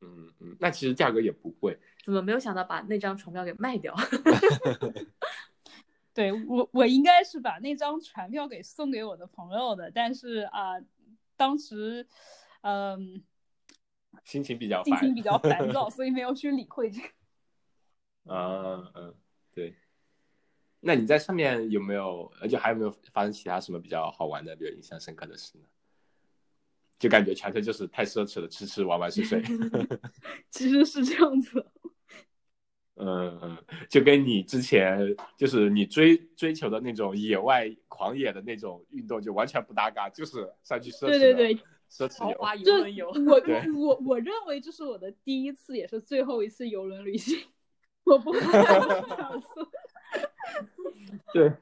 [0.00, 1.78] 嗯嗯，那其实价格也不贵。
[2.04, 3.94] 怎么没有想到把那张船票给卖掉？
[6.14, 10.74] 对我，我应该是把那张船票给送给我的朋友的，但是啊、
[11.36, 12.06] 当时，
[12.60, 13.24] 嗯、
[14.24, 14.98] 心情比较烦。
[14.98, 17.08] 心情比较烦躁， 所以没有去理会这个。
[18.34, 19.14] 啊嗯，
[19.52, 19.74] 对。
[20.80, 25.64] 那你在上面有没有，而且还有没有发生其他什么比较好玩的、比较印象深刻的事呢？
[26.98, 29.42] 就感觉全程就是太奢侈了，吃吃玩玩睡睡。
[30.50, 31.66] 其实是这样子，
[32.94, 34.98] 嗯嗯，就跟你之前
[35.36, 42.38] 就是你追追求的那种野外狂野的那种运动就完全不搭嘎，就是上去奢侈的对对对，奢侈游。
[42.38, 43.42] 豪华游这 轮游，我
[43.76, 47.38] 我我认为这是我的第一次，也是最后一次游轮旅行，
[48.04, 49.68] 我不会再有第二次。
[51.34, 51.52] 对，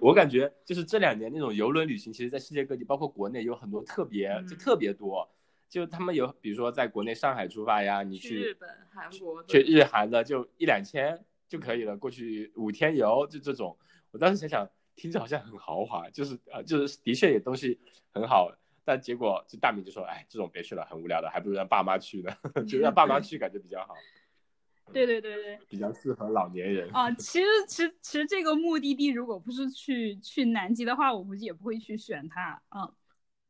[0.00, 5.28] 我感觉就是这两年那种游轮旅行，其实在世界各地，包括国内有很多特别，就嗯特别多。
[5.68, 13.78] 就他们有，比如说在国内上海出发呀，你去去日本、韩国去日韩的就一两千就可以了，过去五天游就这种。
[14.10, 17.80] 我当时想想，听着好像很豪华，就是呃，就是的确也东西
[18.12, 18.52] 很好，
[18.84, 22.36] 但结果就大米就说，哎，这种别去了，很无聊的，还不如让爸妈去呢，
[22.68, 23.94] 就让爸妈去感觉比较好，
[24.92, 25.58] 对对对对。
[25.68, 26.90] 比较适合老年人。
[26.92, 32.90] 啊，其实其实其实这个目的地如果不是去去南极的话，我估计也不会去选它啊。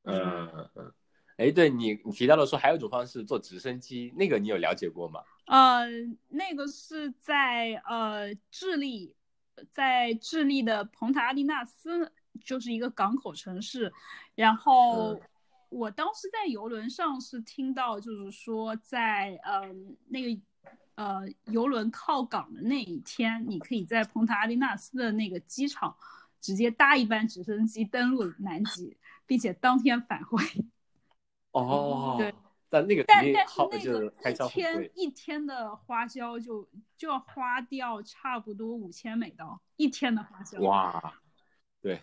[0.04, 0.92] 嗯嗯嗯。
[1.38, 5.22] 哎，对你你提到了说还有一种方式坐直升机，那个你有了解过吗？
[5.46, 5.86] 呃，
[6.28, 9.16] 那个是在呃智利，
[9.72, 12.12] 在智利的蓬塔阿利纳斯，
[12.44, 13.92] 就是一个港口城市。
[14.34, 15.20] 然后嗯
[15.68, 19.62] 我当时在游轮上是听到，就是说在呃
[20.08, 20.40] 那个
[20.96, 25.96] 呃游轮靠港的那一天，你可以在蓬塔阿利纳斯的那个机场
[26.42, 30.44] 直接搭一班直升机登陆南极，并且当天返回。
[31.52, 32.34] 哦对，
[32.68, 34.90] 但那个但但是那个一天。
[34.94, 36.68] 一天的花销就
[36.98, 40.60] 就要花掉差不多五千美刀一天的花销。
[40.60, 41.14] 哇，
[41.82, 42.00] 对，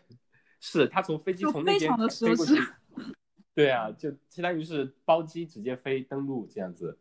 [0.60, 2.54] 是他从飞机就从那边飞过去
[3.56, 7.00] 对啊，就相当于是包机直接飞登陆这样子，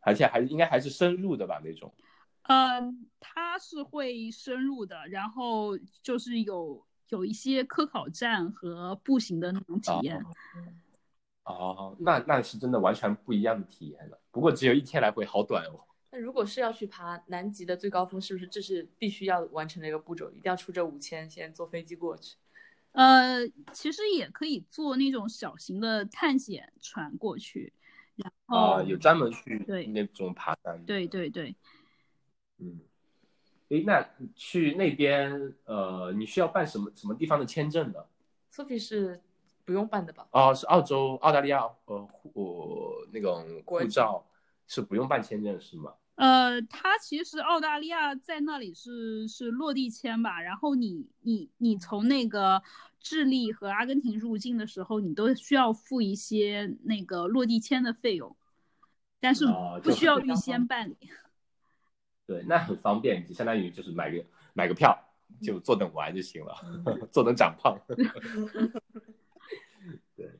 [0.00, 1.92] 而且还应该还是深入的吧那种。
[2.42, 10.22] 嗯，它是会深入的，然后就是有有一些科考站和步行的那种体验。
[11.44, 14.20] 哦，那那是真的完全不一样的体验了。
[14.30, 15.80] 不过只有一天来回，好短哦。
[16.14, 20.30] 那如果是要去爬南极的最高峰，是不是这是必须要完成的一个步骤？
[20.30, 22.36] 一定要出这五千，先坐飞机过去。
[22.92, 27.72] 呃，其实也可以坐那种小型的探险船过去，
[28.14, 30.84] 然后、啊，有专门去对那种爬山的。
[30.86, 31.56] 对对对，
[32.58, 32.78] 嗯，
[33.70, 37.98] 诶，那去那边呃，你需要办什么什么地方的签证呢
[38.52, 39.20] ？Sophie 是
[39.64, 40.28] 不用办的吧？
[40.30, 44.24] 哦，是澳洲、澳大利亚呃护呃那种护照
[44.68, 45.92] 是不用办签证是吗？
[46.16, 52.62] 呃，它其实澳大利亚在那里是是落地签吧，然后你你你从那个
[53.00, 58.36] 智利和阿根廷入境的时候，你都需要付一些那个落地签的费用，
[59.18, 60.96] 但是哦不需要预先办理。
[62.26, 64.24] 对，那很方便，就相当于就是买个
[64.54, 64.96] 买个票
[65.42, 66.54] 就坐等玩就行了，
[67.12, 67.76] 坐等长胖。
[70.16, 70.30] 对，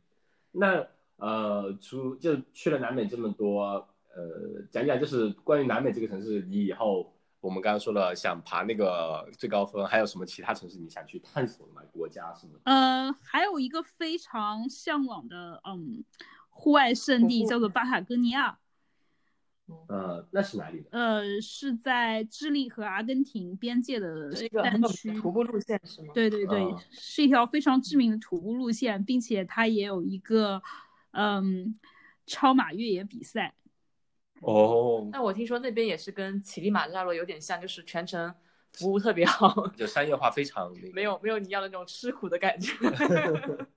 [0.53, 11.83] 那呃，除就去了南美这么多，呃，讲讲就是关于南美这个城市，你以后我们刚刚说了想爬那个最高峰，还有什么其他城市你想去探索的吗？
[11.93, 12.61] 国家什么的？
[12.65, 16.05] 呃，还有一个非常向往的嗯
[16.49, 18.57] 户外圣地叫做巴塔哥尼亚，
[19.89, 20.89] 呃，那是哪里的？
[20.93, 25.11] 呃，是在智利和阿根廷边界的这个山区。
[25.19, 26.13] 徒步路线是吗？
[26.15, 30.63] 对对对，啊是一条非常知名的徒步路线，并且它也有一个
[31.11, 31.77] 嗯
[32.27, 33.53] 超马越野比赛。
[34.41, 38.35] 哦，那我听说那边也是跟乞力马扎罗有点像，就是全程
[38.73, 42.73] 服务特别好， 就商业化非常没有没有你要的那种吃苦的感觉。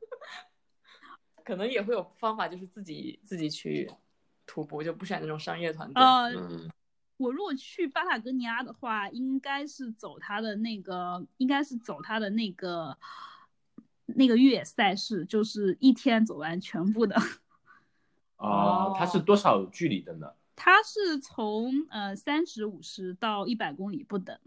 [1.45, 3.89] 可能也会有方法，就是自己自己去
[4.45, 6.03] 徒步，就不选那种商业团队。
[6.03, 6.69] 呃，嗯
[7.15, 12.95] 我如果去巴塔哥尼亚的话，应该是走他的那个，应该是走他的那个
[14.05, 17.15] 那个越野赛事，就是一天走完全部的。
[18.35, 20.31] 哦，它是多少距离的呢？
[20.57, 24.37] 它是从呃三十五十到一百公里不等，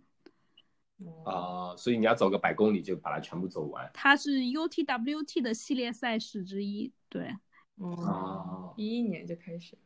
[0.99, 3.88] 嗯啊、所以你要走个百公里就把它全部走完。
[3.94, 6.92] 它是 UTWT 的系列赛事之一。
[7.09, 7.35] 对，
[7.79, 9.79] 嗯哦，一一年就开始，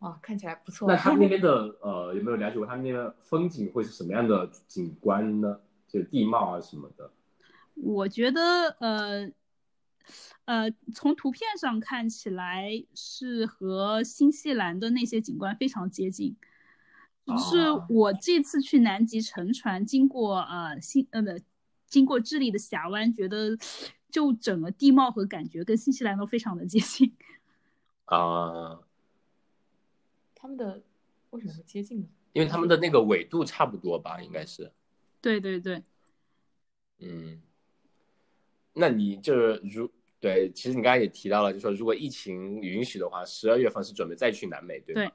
[0.00, 0.86] 哇，看起来不错。
[0.86, 5.58] 那他们那边的 呃有没有了解过他们那边风景会是什么样的景观呢？
[5.88, 7.10] 就地貌啊什么的。
[7.74, 9.30] 我觉得呃
[10.44, 16.36] 呃，从图片上看起来是和新西兰的那些景观非常接近。
[17.26, 21.28] 只是哦我这次去南极乘船，经过呃新呃不，
[21.86, 23.58] 经过智利的峡湾，觉得
[24.10, 27.16] 就整个地貌和感觉跟新西兰都非常的接近。
[28.06, 28.80] 啊、
[30.36, 30.82] 他们的
[31.30, 32.06] 为什么会接近呢？
[32.32, 34.72] 因为他们的那个纬度差不多吧，应该是。
[35.20, 35.82] 对对对，
[37.00, 37.42] 嗯，
[38.78, 45.00] 那你就是如对，其实你刚才也提到了，就说如果疫情允许的话，十二月份是准备再去南美，对吗？
[45.02, 45.12] 对。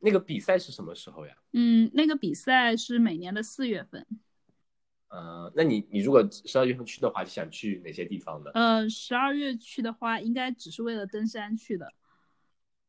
[0.00, 1.36] 那个比赛是什么时候呀？
[1.52, 4.04] 嗯，那个比赛是每年的四月份。
[5.08, 8.50] 呃，那你你如果十二月份去的话，想去哪些地方呢？
[8.54, 11.92] 呃，十二月去的话，应该只是为了登山去的。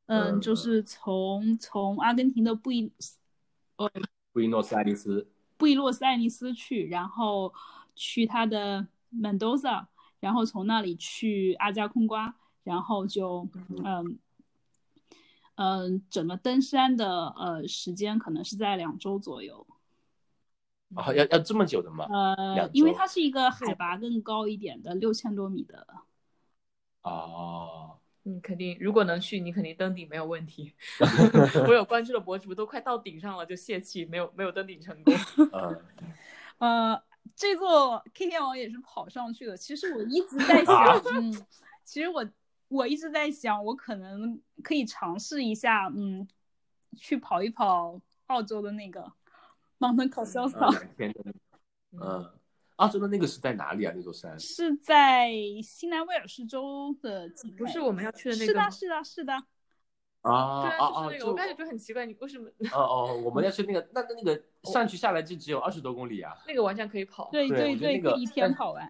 [0.07, 2.91] 嗯，嗯就是从从阿根廷的布宜
[4.31, 5.29] 布宜诺斯艾利斯。
[5.57, 7.53] 布宜诺斯艾利斯去，然后
[7.95, 8.87] 去它的
[9.19, 9.87] Mendoza，
[10.19, 13.47] 然后从那里去阿加空瓜，然后就
[13.83, 14.19] 嗯
[15.55, 19.65] 嗯，整个登山的呃时间可能是在两周左右。
[20.95, 22.05] 啊，要要这么久的吗？
[22.09, 25.85] 呃，因为它是一个海拔更高一点的六千多米的，
[27.01, 30.73] 哦， 你肯定如果能去，你肯定登顶没有问题。
[31.67, 35.13] 我有关注的博主都快到顶上了就泄气，没有没有登顶成功。
[35.51, 35.81] 嗯，
[36.93, 37.03] 呃，
[37.35, 39.57] 这座 K 天王也是跑上去的。
[39.57, 41.45] 其实我一直在想，嗯，
[41.83, 42.27] 其实我
[42.67, 46.27] 我一直在想，我可能可以尝试一下，嗯，
[46.95, 49.11] 去跑一跑澳洲的那个
[49.79, 50.09] Mountain
[51.99, 52.31] 嗯，
[52.75, 53.93] 澳洲的那个是在哪里啊？
[53.95, 54.39] 那座山？
[54.39, 55.31] 是在
[55.63, 57.57] 新南威尔士州的境内。
[57.57, 59.43] 不是我们要去的那个是的，是的，是的。
[60.31, 61.09] 啊对啊！
[61.09, 66.35] 就是那个，我刚才觉得很奇怪，你为什么哦哦，我们要去那个，那那那个上去下来就只有二十多公里啊。
[66.47, 67.29] 那个完全可以跑？
[67.31, 68.89] 对对对，一天跑完。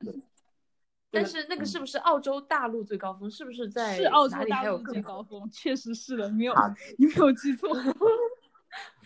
[1.09, 3.31] 但是那个是不是澳洲大陆最高峰？
[3.31, 7.69] 是不是在是澳洲大陆最高峰，确实是的，你没有啊你没有记错。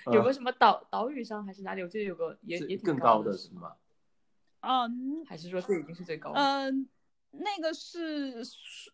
[0.12, 1.84] 有个什么岛岛屿上还是哪里？
[1.84, 3.74] 我记得有个也也挺更高的是吗？
[4.63, 4.89] 哦，
[5.28, 6.32] 还是说这已经是最高？
[6.34, 6.89] 嗯，
[7.32, 8.44] 那个是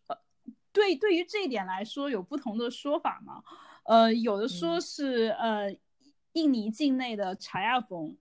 [0.07, 0.17] 呃，
[0.71, 3.43] 对，对于这一点来说有不同的说法吗。
[3.83, 5.75] 呃，有的说嗯是呃，
[6.33, 8.15] 印尼境内的查亚峰。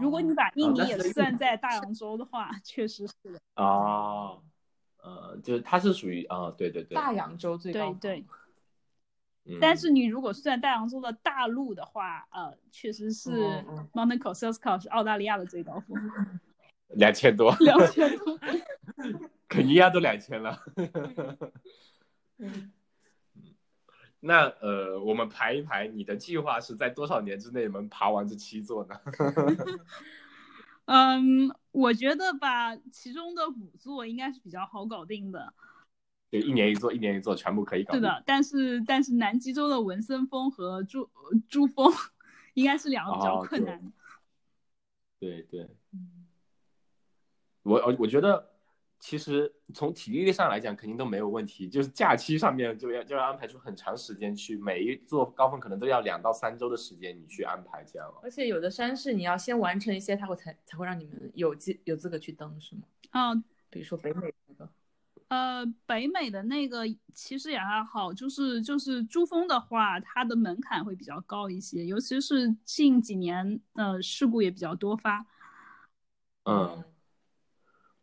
[0.00, 3.38] 如果你哦把印尼也算 在大洋洲的话，确实是的。
[3.56, 4.42] 哦，
[5.02, 8.24] 呃，就是它是属于啊，对对对，大洋洲最高，对对，
[9.44, 15.96] 嗯但是你如果算大洋洲的大陆的话，呃，确实是嗯嗯 Mount Kosciuszko 是澳大利亚的最高峰，
[16.96, 18.38] 两千多，两千多。
[19.48, 20.62] 肯尼亚都两千了。
[22.38, 22.72] 嗯
[24.20, 28.98] 那呃，我们排一排，你的计划是在多少年之内能爬完这七座呢？
[30.86, 35.52] 嗯，我觉得吧，其中的五座应该是比较好搞定的。
[36.28, 38.00] 对一年一座，一年一座，全部可以搞定。
[38.00, 41.08] 是的，但是但是南极洲的文森峰和珠
[41.48, 41.92] 珠峰
[42.54, 43.92] 应该是两个比较困难的。
[45.20, 45.68] 对对，
[47.62, 48.55] 我我觉得
[49.06, 51.68] 其实从体力上来讲，肯定都没有问题。
[51.68, 58.12] 就是假期上面就要就要安排出很长时间去，每一座高峰可能都要两到三周的时间你去安排这样。
[58.20, 62.82] 而且有的山是你要先完成一些，它会才才会让你们有资有资格去登，是吗？
[63.12, 64.68] 嗯，比如说北美那个，
[65.28, 66.82] 呃，北美的那个
[67.14, 75.24] 其实也还好，就是就是珠峰的话，它的门槛会比较高一些，尤其是近几年，呃，事故也比较多发。
[76.42, 76.82] 嗯，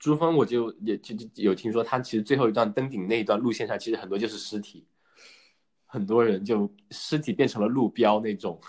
[0.03, 4.85] 珠峰我就也就就有听说，它其实最后一段登顶那一段路线上，其实很多就是尸体，
[5.85, 8.59] 很多人就尸体变成了路标那种。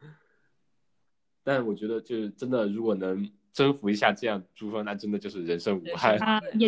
[1.44, 6.18] 但我觉得，就是真的，如果能征服一下这样珠峰，那真的就是人生无憾
[6.58, 6.66] 也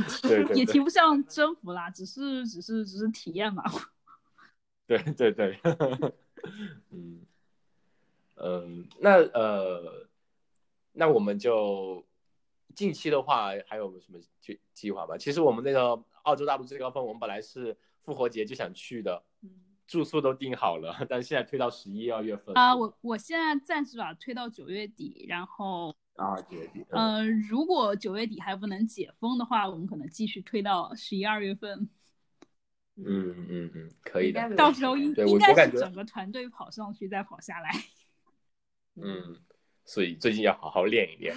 [0.55, 3.65] 也提不上征服啦，只是只是只是体验吧。
[4.87, 5.59] 对对对，
[6.91, 7.23] 嗯
[8.35, 10.07] 嗯，那呃，
[10.93, 12.05] 那我们就
[12.75, 15.17] 近期的话还有什么计计划吧？
[15.17, 19.51] 其实我们那个澳洲大陆最高峰，我们本来是复活节就想去的，嗯，
[19.87, 31.89] 住宿都订好了，但现在推到十一二月份啊、我我现在暂时把它推到九月底，然后啊九月底，嗯呃，如果九月底还不能解封的话，我们可能继续推到十一二月份。
[32.97, 37.71] 嗯嗯嗯，可以的到时候应应该是整个团队跑上去再跑下来。
[38.95, 39.37] 嗯，
[39.85, 41.35] 所以最近要好好练一练。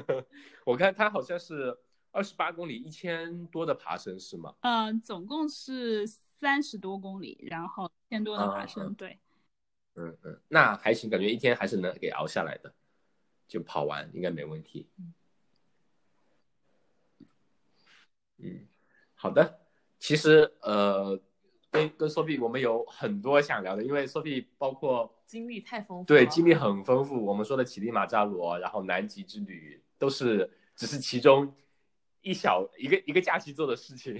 [0.64, 1.76] 我看他好像是
[2.10, 4.54] 二十八公里，一千多的爬升是吗？
[4.60, 9.18] 呃，总共是三十多公里，然后一千多的爬升，啊对。
[9.94, 12.72] 嗯嗯，那还行，感觉一天还是能给熬下来的，
[13.48, 14.88] 就跑完应该没问题。
[18.36, 18.68] 嗯，
[19.14, 19.60] 好的。
[19.98, 21.20] 其实呃，
[21.70, 31.54] 跟跟 Sophie 我们有很多想聊的，因为 Sophie 包括经历太丰富，对经历很丰富，我们说的乞力马扎罗，然后南极之旅都是只是其中
[32.22, 34.18] 一小一个一个假期做的事情。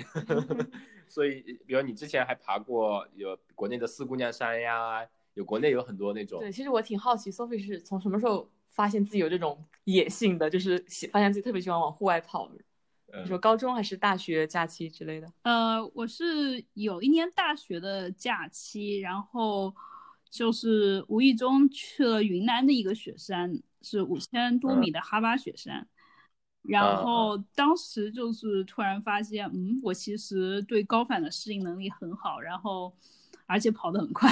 [1.09, 12.51] 所以，比如你之前还爬过有国内的四姑娘山呀，有国内有很多那种对，其实我挺好奇，Sophie 是从什么时候发现自己有这种野性的，就是喜发现自己特别喜欢往户外跑。
[13.13, 15.33] 嗯你说高中还是大学假期之类的？
[15.43, 19.75] 呃，我是有一年大学的假期，然后
[20.31, 25.89] 就是无意中去了云南的一个雪山，是五千多米的哈巴雪山。
[26.63, 32.95] 然后当时就是突然发现，嗯，我其实对高反的适应能力很好，然后
[33.47, 34.31] 而且跑得很快。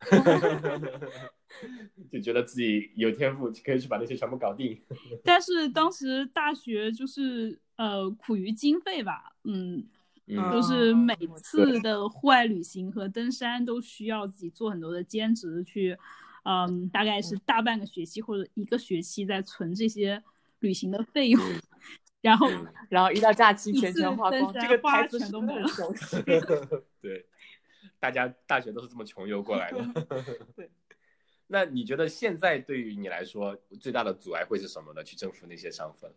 [2.10, 4.80] 就觉得自己有天赋，可以去把那些全部搞定。
[5.24, 9.84] 但是当时大学就是呃苦于经费吧，嗯，
[10.26, 15.96] 嗯就是每次的户外旅行和登山都需要自己做很多的兼职去，
[16.44, 20.22] 嗯，大概是大半个学期或者一个学期在存这些
[20.60, 21.40] 旅行的费用，
[22.20, 26.22] 然后嗯然后一到假期钱一次全花光，这个花台词全都没了很熟悉？
[27.00, 27.26] 对，
[27.98, 30.06] 大家大学都是这么穷游过来的。
[30.54, 30.70] 对。
[31.46, 35.02] 那你觉得现在对于你来说最大的阻碍会是什么呢？
[35.04, 36.10] 去征服那些上分？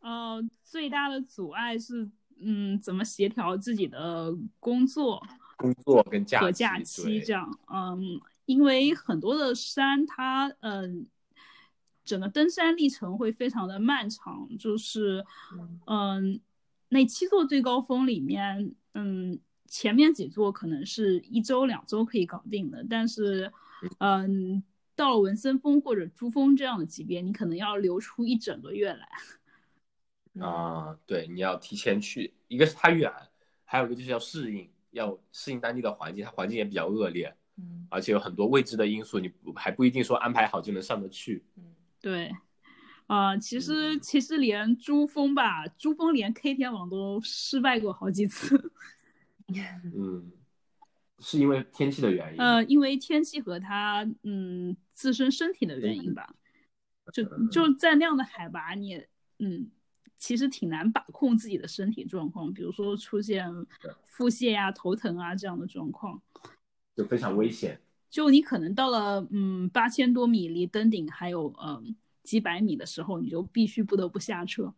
[0.00, 5.22] 呃最大的阻碍是嗯怎么协调自己的工作
[5.56, 11.06] 工作跟假期，和假期这样，嗯，因为很多的山它嗯。
[12.06, 15.24] 整个登山历程会非常的漫长，就是，
[15.86, 16.38] 嗯，
[16.90, 23.50] 那七座最高峰里面，嗯，前面几座可能是一周两周可以搞定的，但是，
[23.98, 24.62] 嗯，
[24.94, 29.08] 到了文森峰或者珠峰这样的级别，你可能要留出一整个月来。
[30.40, 33.12] 啊，对，你要提前去，一个是它远，
[33.64, 41.44] 还有一个就是要适应，要适应当地的环境，它环境也比较恶劣，嗯而且有很多未知的因素，你不还不一定说安排好就能上得去。
[41.56, 41.62] 嗯，
[42.00, 42.32] 对，
[43.06, 48.72] 啊、其实嗯其实连珠峰吧，珠峰连 K 天王都失败过好几次。
[49.94, 50.32] 嗯，
[51.18, 52.40] 是因为天气的原因。
[52.40, 56.34] 呃，因为天气和他嗯自身身体的原因吧，
[57.12, 59.08] 就就在那样的海拔，你也
[59.38, 59.70] 嗯
[60.16, 63.48] 其实挺难把控自己的身体状况，比如说出现
[64.04, 66.20] 腹泻呀、头疼啊这样的状况。
[66.96, 67.80] 就非常危险。
[68.08, 74.72] 就你可能到了嗯八千多米，离登顶还有嗯几百米的时候，你就必须不得不下车。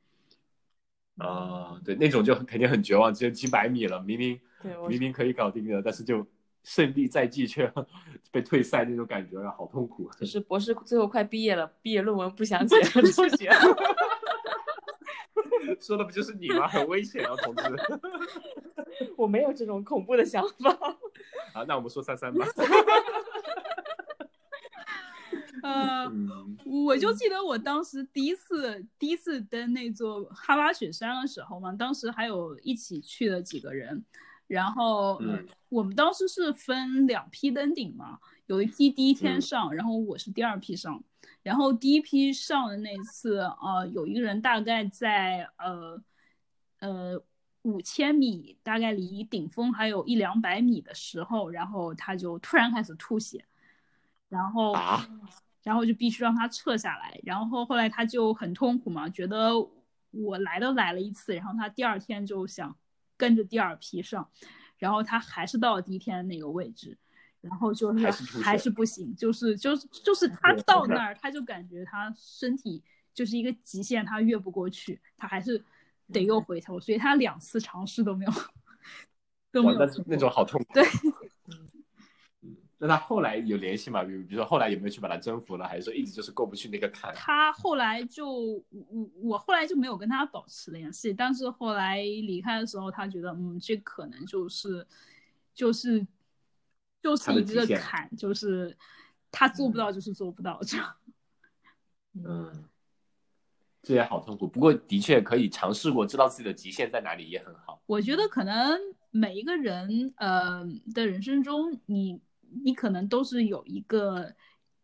[1.18, 6.26] 啊，对，那种就肯定很绝望，只有几百米了，明明对明明可以搞定的，但是就
[6.62, 7.72] 胜利在即，却
[8.30, 10.10] 被退赛那种感觉，好痛苦。
[10.18, 13.50] 就是博士最后快毕业了，毕业论文不想 写了，辍学。
[15.80, 16.68] 说的不就是你吗？
[16.68, 17.64] 很危险啊，同志。
[19.16, 20.70] 我没有这种恐怖的想法。
[21.52, 22.46] 好，那我们说三三吧。
[25.66, 26.56] 呃，嗯。
[26.64, 34.04] 我就记得我当时第一次第一次登那座哈巴雪山的时候嘛，当时还有一起去的几个人，
[34.46, 35.46] 然后、嗯。
[35.68, 39.40] 我们当时是分两批登顶嘛，有一批第一天嗯。
[39.40, 41.02] 上，然后我是第二批上，
[41.42, 46.00] 然后第一批上的那次，呃，有一个人大概在呃
[46.78, 47.20] 呃
[47.62, 53.44] 五千米，大概离顶峰还有一两百米的时候，然后他就突然开始吐血，
[54.28, 55.04] 然后啊，
[55.66, 57.18] 然后就必须让他撤下来。
[57.24, 59.52] 然后后来他就很痛苦嘛，觉得
[60.12, 62.72] 我来都来了一次，然后他第二天就想
[63.16, 64.30] 跟着第二批上，
[64.78, 66.96] 然后他还是到了第一天的那个位置，
[67.40, 68.06] 然后就是
[68.40, 72.80] 还是不行，就是就是就是他到那儿，他就感觉他身体
[73.12, 75.64] 就是一个极限，他越不过去，他还是
[76.12, 78.32] 得又回头，所以他两次尝试都没有
[79.50, 80.74] 都没哇，有那那种好痛苦。
[80.74, 80.84] 对。
[82.78, 84.04] 那他后来有联系吗？
[84.04, 87.10] 比如比如说后来有没有去把他征服了，还是说一直就是过不去那个坎？
[87.14, 94.86] 他后来就我我后来就没有跟他保持联系，但是后来离开的时候，他觉得嗯，这可能就是
[95.54, 96.06] 就是
[97.02, 98.76] 就是一个坎，就是
[99.30, 100.94] 他做不到就是做不到这样。
[102.24, 102.64] 嗯，
[103.82, 104.46] 这也好痛苦。
[104.46, 107.80] 不过的确可以尝试过，知道自己的极限在哪里也很好。
[107.86, 108.78] 我觉得可能
[109.10, 110.62] 每一个人呃
[110.94, 112.20] 的人生中，你
[112.64, 114.34] 你可能都是有一个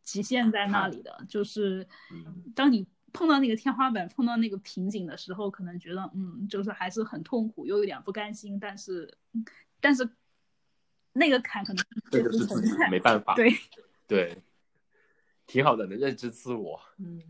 [0.02, 9.16] 极限在那里的，就是嗯当你碰到那个天花板、碰到那个瓶颈的时候，可能觉得嗯，就是还是很痛苦，又有点不甘心，但是
[9.80, 10.08] 但是
[11.12, 12.88] 那个坎可能这就就是自己存在。
[12.90, 13.34] 没办法。
[13.34, 13.52] 对，
[14.08, 14.42] 对，
[15.46, 16.80] 挺好的，能认知自我。
[16.96, 17.20] 嗯，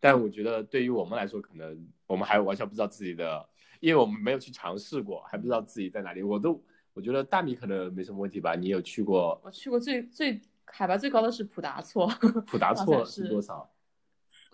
[0.00, 6.22] 但我觉得对于我们来说，可能我们还完全不知道自己的，因为我们没有去尝试过，还不知道自己在哪里。
[6.22, 6.60] 我都
[6.94, 8.54] 我觉得大米可能没什么问题吧？
[8.54, 12.06] 你有去过我去过最最海拔最高的是普达措，
[12.46, 13.70] 普达措是是多少？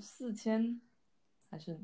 [0.01, 0.81] 四千
[1.51, 1.77] 还是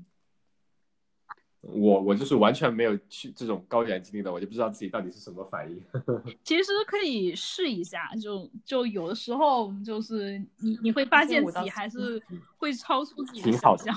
[1.60, 5.82] 我我就是完全没有去这种高原经历的，我就不知道自己到底是什么反应。
[6.44, 12.22] 其实可以试一下，就就有的时候就是你你会发现15到自己还是
[12.58, 13.96] 会超出自己的想象。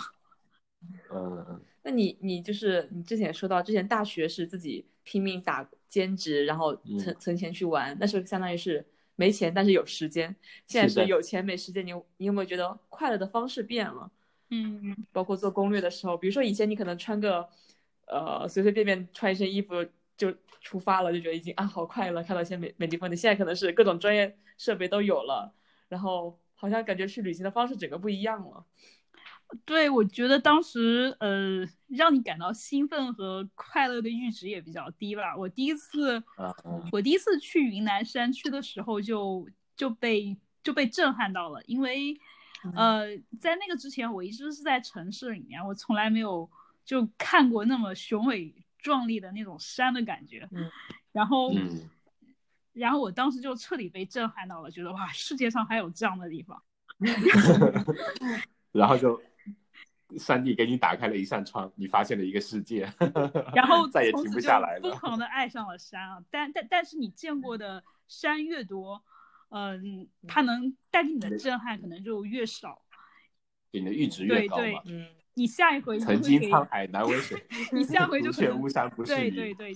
[1.12, 8.86] 嗯嗯那你你就是你之前说到，之前大学是自己拼命打兼职，然后嗯存存钱去玩，那是相当于是
[9.16, 10.36] 没钱但是有时间。
[10.66, 14.12] 现在是有钱没时间，你你有没有觉得快乐的方式变了？
[14.50, 17.48] 嗯，包括做攻略的时候，比如说以前你可能穿个
[18.08, 19.74] 呃随随便便穿一身衣服
[20.18, 23.16] 就出发了，就觉得已经啊好快乐，看到一些美美丽风景。
[23.16, 25.54] 现在可能是各种专业设备都有了，
[25.88, 28.66] 然后好像感觉去旅行的方式整个不一样了。
[29.66, 35.36] 对，我觉得当时呃，让你感到兴奋和快乐的阈值也比较低吧。
[35.36, 36.22] 我第一次，
[36.91, 42.18] 我第一次去云南山区的时候就就被就被震撼到了，因为
[42.76, 43.08] 呃，
[43.39, 46.50] 在那个之前我一直是在城市里面，我从来没有
[46.84, 50.48] 就看过那么雄伟壮丽的那种山的感觉。
[50.52, 50.70] 嗯，
[51.14, 51.89] 然后嗯，
[52.74, 56.62] 然后我当时就彻底被震撼到了，觉得哇，世界上还有这样的地方。
[58.74, 59.20] 然后就
[60.18, 62.89] 上帝给你打开了一扇窗，你发现了一个世界，
[63.53, 64.89] 然后 再也停不下来了。
[64.89, 66.24] 疯狂的爱上了山啊！
[66.32, 69.03] 但但但是你见过的山越多，
[69.49, 72.82] 嗯、它能带给你的震撼可能就越少。
[73.72, 74.82] 对你的阈值越高对嘛。
[74.86, 79.30] 嗯，你下一回就曾经沧海难为水， 你下回就可能巫山不是对。
[79.30, 79.76] 对对，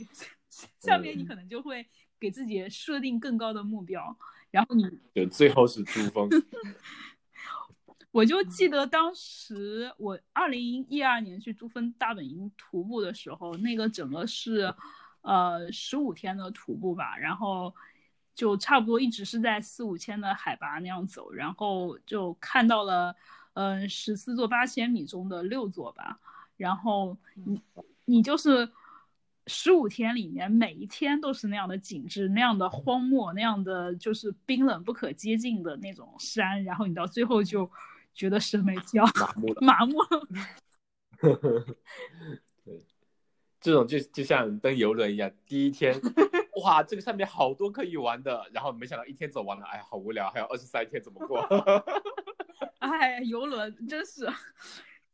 [0.79, 1.85] 下面你嗯可能就会
[2.19, 4.17] 给自己设定更高的目标，
[4.49, 6.29] 然后你就最后是珠峰。
[8.11, 14.73] 我就记得当时我二零一二年去珠峰大本营徒步的时候，那个整个是，
[15.21, 17.73] 呃，十五天的徒步吧，然后
[18.35, 23.15] 就差不多一直是在四五千的海拔那样走，然后就看到了，
[23.53, 26.19] 嗯、十四座八千米中的六座吧，
[26.57, 27.61] 然后你
[28.03, 28.69] 你就是
[29.47, 37.69] 十五天里面每一天都是那样的景致，那样的荒漠，那样的就是冰冷不可接近的那种山，然后你到最后就
[38.13, 39.61] 觉得审美疲劳、麻木了。
[39.61, 40.07] 麻木了。
[42.63, 42.83] 对，
[43.59, 45.99] 这种就就像登游轮一样，第一天，
[46.63, 51.39] 哇，这个上面好多可以玩的，然后没想到一天走完了，哎呀，好无聊，还有二十三天怎么过？
[52.79, 54.27] 哎，游轮真是。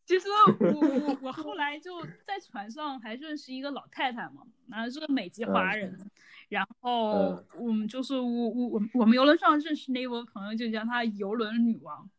[0.05, 0.29] 其实
[0.61, 4.41] 我我我后来就在船上还认识一个老太太嘛，
[4.71, 5.99] 啊是个美籍华人，
[6.47, 12.09] 然后嗯我们就是我我我我们游轮上认识那一波朋友就叫她游轮女王，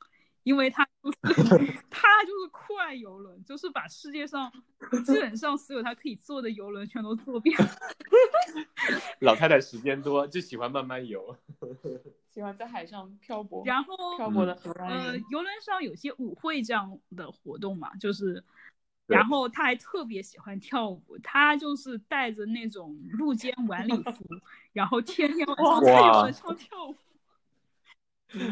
[0.49, 1.19] 因为他就是
[1.91, 4.51] 他就是酷爱游轮，就是把世界上
[5.05, 7.55] 基本上所有他可以坐的游轮全都坐遍。
[9.21, 11.37] 老太太时间多，就喜欢慢慢游。
[12.31, 18.43] 喜欢在海上漂泊，然后漂泊的荷兰呃，，游轮上有些舞会这样的活动嘛，就是，
[19.07, 24.25] 然后他还特别喜欢跳舞，他就是带着那种露肩晚礼服，
[24.73, 26.95] 然后天天晚上在游哇轮上跳舞。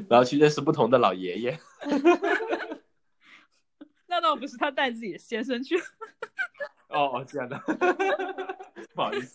[0.08, 1.60] 然后去认识不同的老爷爷。
[4.06, 5.76] 那倒不是，他带自己的先生去。
[6.88, 7.58] 哦哦，这样的，
[8.94, 9.34] 不好意思。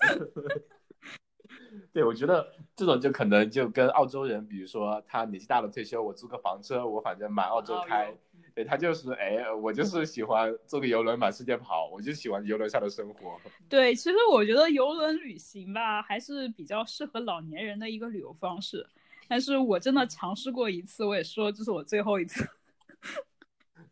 [1.94, 8.14] 对，我觉得这种就可能就跟澳洲人，比如说他年纪大了退休，我租个房车，我反正满澳洲开。
[8.54, 13.40] 对他就是哎，我就是喜欢坐个游轮满世界跑，我就喜欢游轮上的生活。
[13.70, 18.86] 对，其实我觉得游轮旅行吧，还是比较适合老年人的一个旅游方式。
[19.32, 22.46] 但是我真的尝试过一次，我也说这是我最后一次。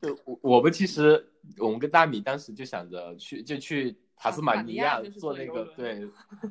[0.02, 6.07] 对，我我们其实我们跟大米当时就想着去就去塔斯马尼亚塔斯马尼亚就是坐那个对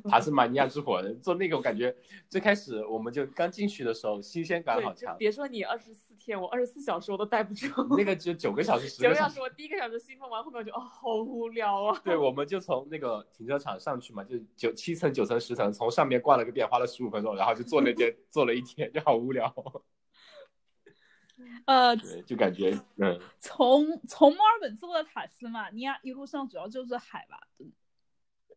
[0.09, 1.95] 塔斯马尼亚之魂，做那个我感觉
[2.27, 7.67] 最开始我们就刚进去的时候新鲜感好强，别说你二十四天，我二十四小时我都待不住。
[7.95, 9.39] 那个只有九个小时 十个小时九个小时，。
[9.39, 12.01] 我第一个小时兴奋完，后面我就哦好无聊啊。
[12.03, 19.53] 对，我们就从那个停车场上去嘛，就九七层、九层、十层，从上面逛了个遍，花了十五分钟，然后就坐那边坐了一天，就好无聊。
[21.65, 27.39] 呃，对，就感觉嗯，从从墨尔本坐到塔斯马尼亚，一路上主要就是海吧。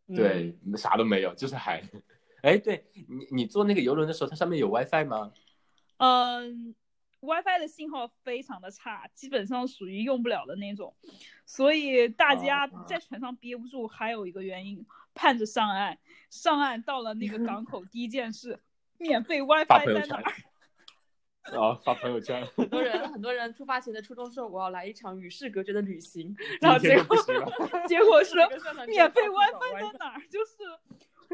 [0.07, 1.81] 对，啥都没有，就是海。
[2.43, 5.31] 哎，对你你坐那个游轮的时候，它上面有 WiFi 吗？
[5.97, 6.75] 嗯、
[7.21, 10.93] w i f i 的信号非常的差，基本上属于用不了的那种，
[11.45, 15.97] 所以大家哦在船上憋不住，还有一个原因，盼着上岸。
[16.29, 18.59] 上岸到了那个港口，第一件事，
[18.97, 20.33] 免费 WiFi 在哪儿？。
[21.51, 27.17] 哦，发朋友圈，很多人很多人出发前的初衷是我要来一场与世隔绝的旅行，然后结果。
[27.87, 30.21] 结果是这个上船之后免费 WiFi 在哪儿？
[30.29, 30.63] 就是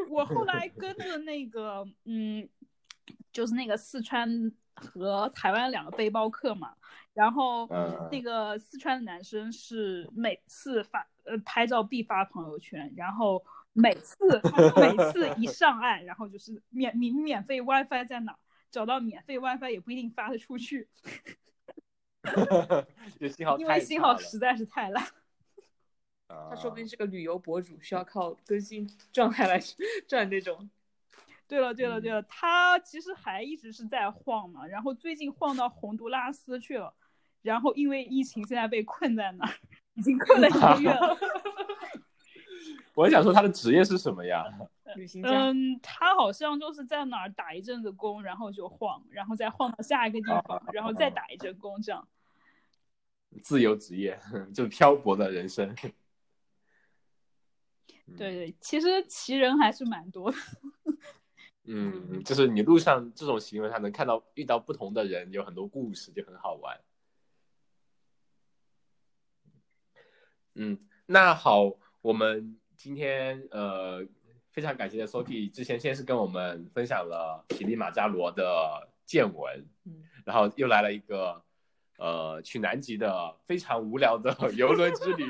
[0.09, 2.47] 我后来跟着那个，嗯，
[3.31, 6.73] 就是那个四川和台湾两个背包客嘛，
[7.13, 13.43] 然后嗯那个四川的男生是每次发呃拍照必发朋友圈，然后
[13.73, 14.41] 每次
[14.75, 18.39] 每次一上岸，然后就是免免免费 WiFi 在哪儿？
[18.71, 20.87] 找到免费 WiFi 也不一定发得出去，
[23.19, 25.03] 这信号因为信号实在是太烂。
[26.27, 29.59] 啊他说不定是个旅游博主，需要靠更新状态来
[30.07, 30.69] 赚这种。
[31.47, 36.93] 对了，对了，对了，他其实还一直是在晃嘛，然后最近晃到洪都拉斯去了，
[37.41, 39.51] 然后因为疫情现在被困在那儿，
[39.95, 41.17] 已经困了一个月了。
[42.93, 44.45] 我想说他的职业是什么呀？
[44.95, 52.07] 旅行家，嗯，他好像就是在哪儿打一阵子工，然后就晃，然后再晃到下一个地方，然后再打一阵工，这样。
[53.43, 54.19] 自由职业，
[54.55, 55.75] 就是漂泊的人生。
[58.17, 60.37] 对对，其实奇人还是蛮多的。
[61.65, 66.81] 嗯，就是你路上这种行为，还能看到遇到不同的人，有很多故事，就很好玩。
[70.55, 74.03] 嗯，那好，我们今天呃
[74.51, 81.41] 非常感谢 Sophie 之前先是跟我们分享了乞力马扎罗的见闻，嗯，然后又来了一个
[81.97, 85.29] 呃去南极的非常无聊的 游轮之旅，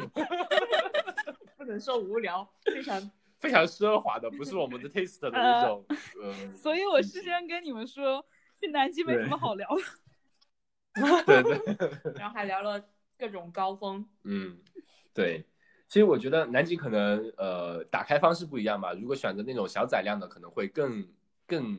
[1.58, 5.86] 不能说无聊，非常非常奢华的，不是我们的 taste 的那种，
[6.24, 8.26] 嗯、所以我事先跟你们说，
[8.60, 9.82] 去南极没什么好聊的。
[11.26, 12.14] 对对。
[12.16, 12.84] 然后还聊了
[13.18, 14.58] 各种高峰，嗯，
[15.14, 15.46] 对。
[15.90, 18.94] 其实我觉得南极可能呃打开方式不一样吧。
[18.94, 21.04] 如果选择那种小载量的，可能会更
[21.48, 21.78] 更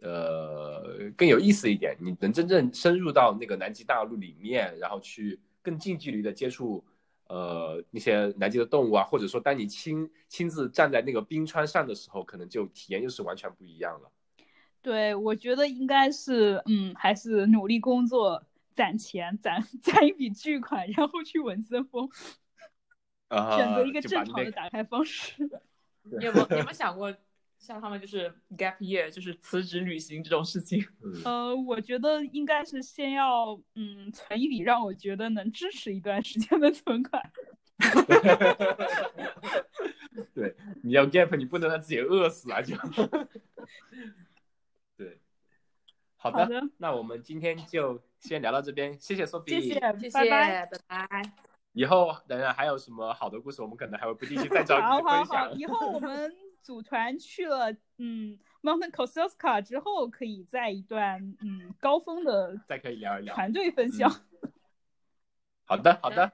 [0.00, 1.96] 呃更有意思一点。
[2.00, 6.84] 你能真正深入到那个南极大陆里面，然后去更近距离的接触
[7.26, 14.10] 呃那些南极的动物啊，或者说当你亲亲自站在那个冰川上的时候，可能就体验又是完全不一样了。
[14.80, 18.42] 对，我觉得应该是，嗯，还是努力工作，
[18.72, 22.08] 攒钱，攒攒一笔巨款，然后去文森峰，
[23.56, 25.34] 选择一个正常的打开方式。
[26.02, 27.14] 你有没有你有没有想过，
[27.58, 30.84] 像他们就是 gap year，就是辞职旅行这种事情？
[31.04, 37.22] 嗯呃，我觉得应该是先要，嗯，存一笔让我觉得能支持一段时间的存款。
[40.34, 42.60] 对，你要 gap，你不能让自己饿死啊！
[42.60, 42.74] 就，
[44.96, 45.18] 对，
[46.16, 50.68] 好的，好的那我们今天就先聊到这边，谢谢 Sophie，谢谢，谢谢，拜拜。
[50.88, 51.49] 拜拜。
[51.80, 54.82] 以后，等等，还有什么好的故事，我们可能还会不定期再找你。
[54.82, 64.14] 好好好，以后我们组团去了，嗯，Mountain Koselska 之后，可以在一段，嗯，高峰的，再可以聊一聊团队分享。
[65.64, 66.30] 好的，好的。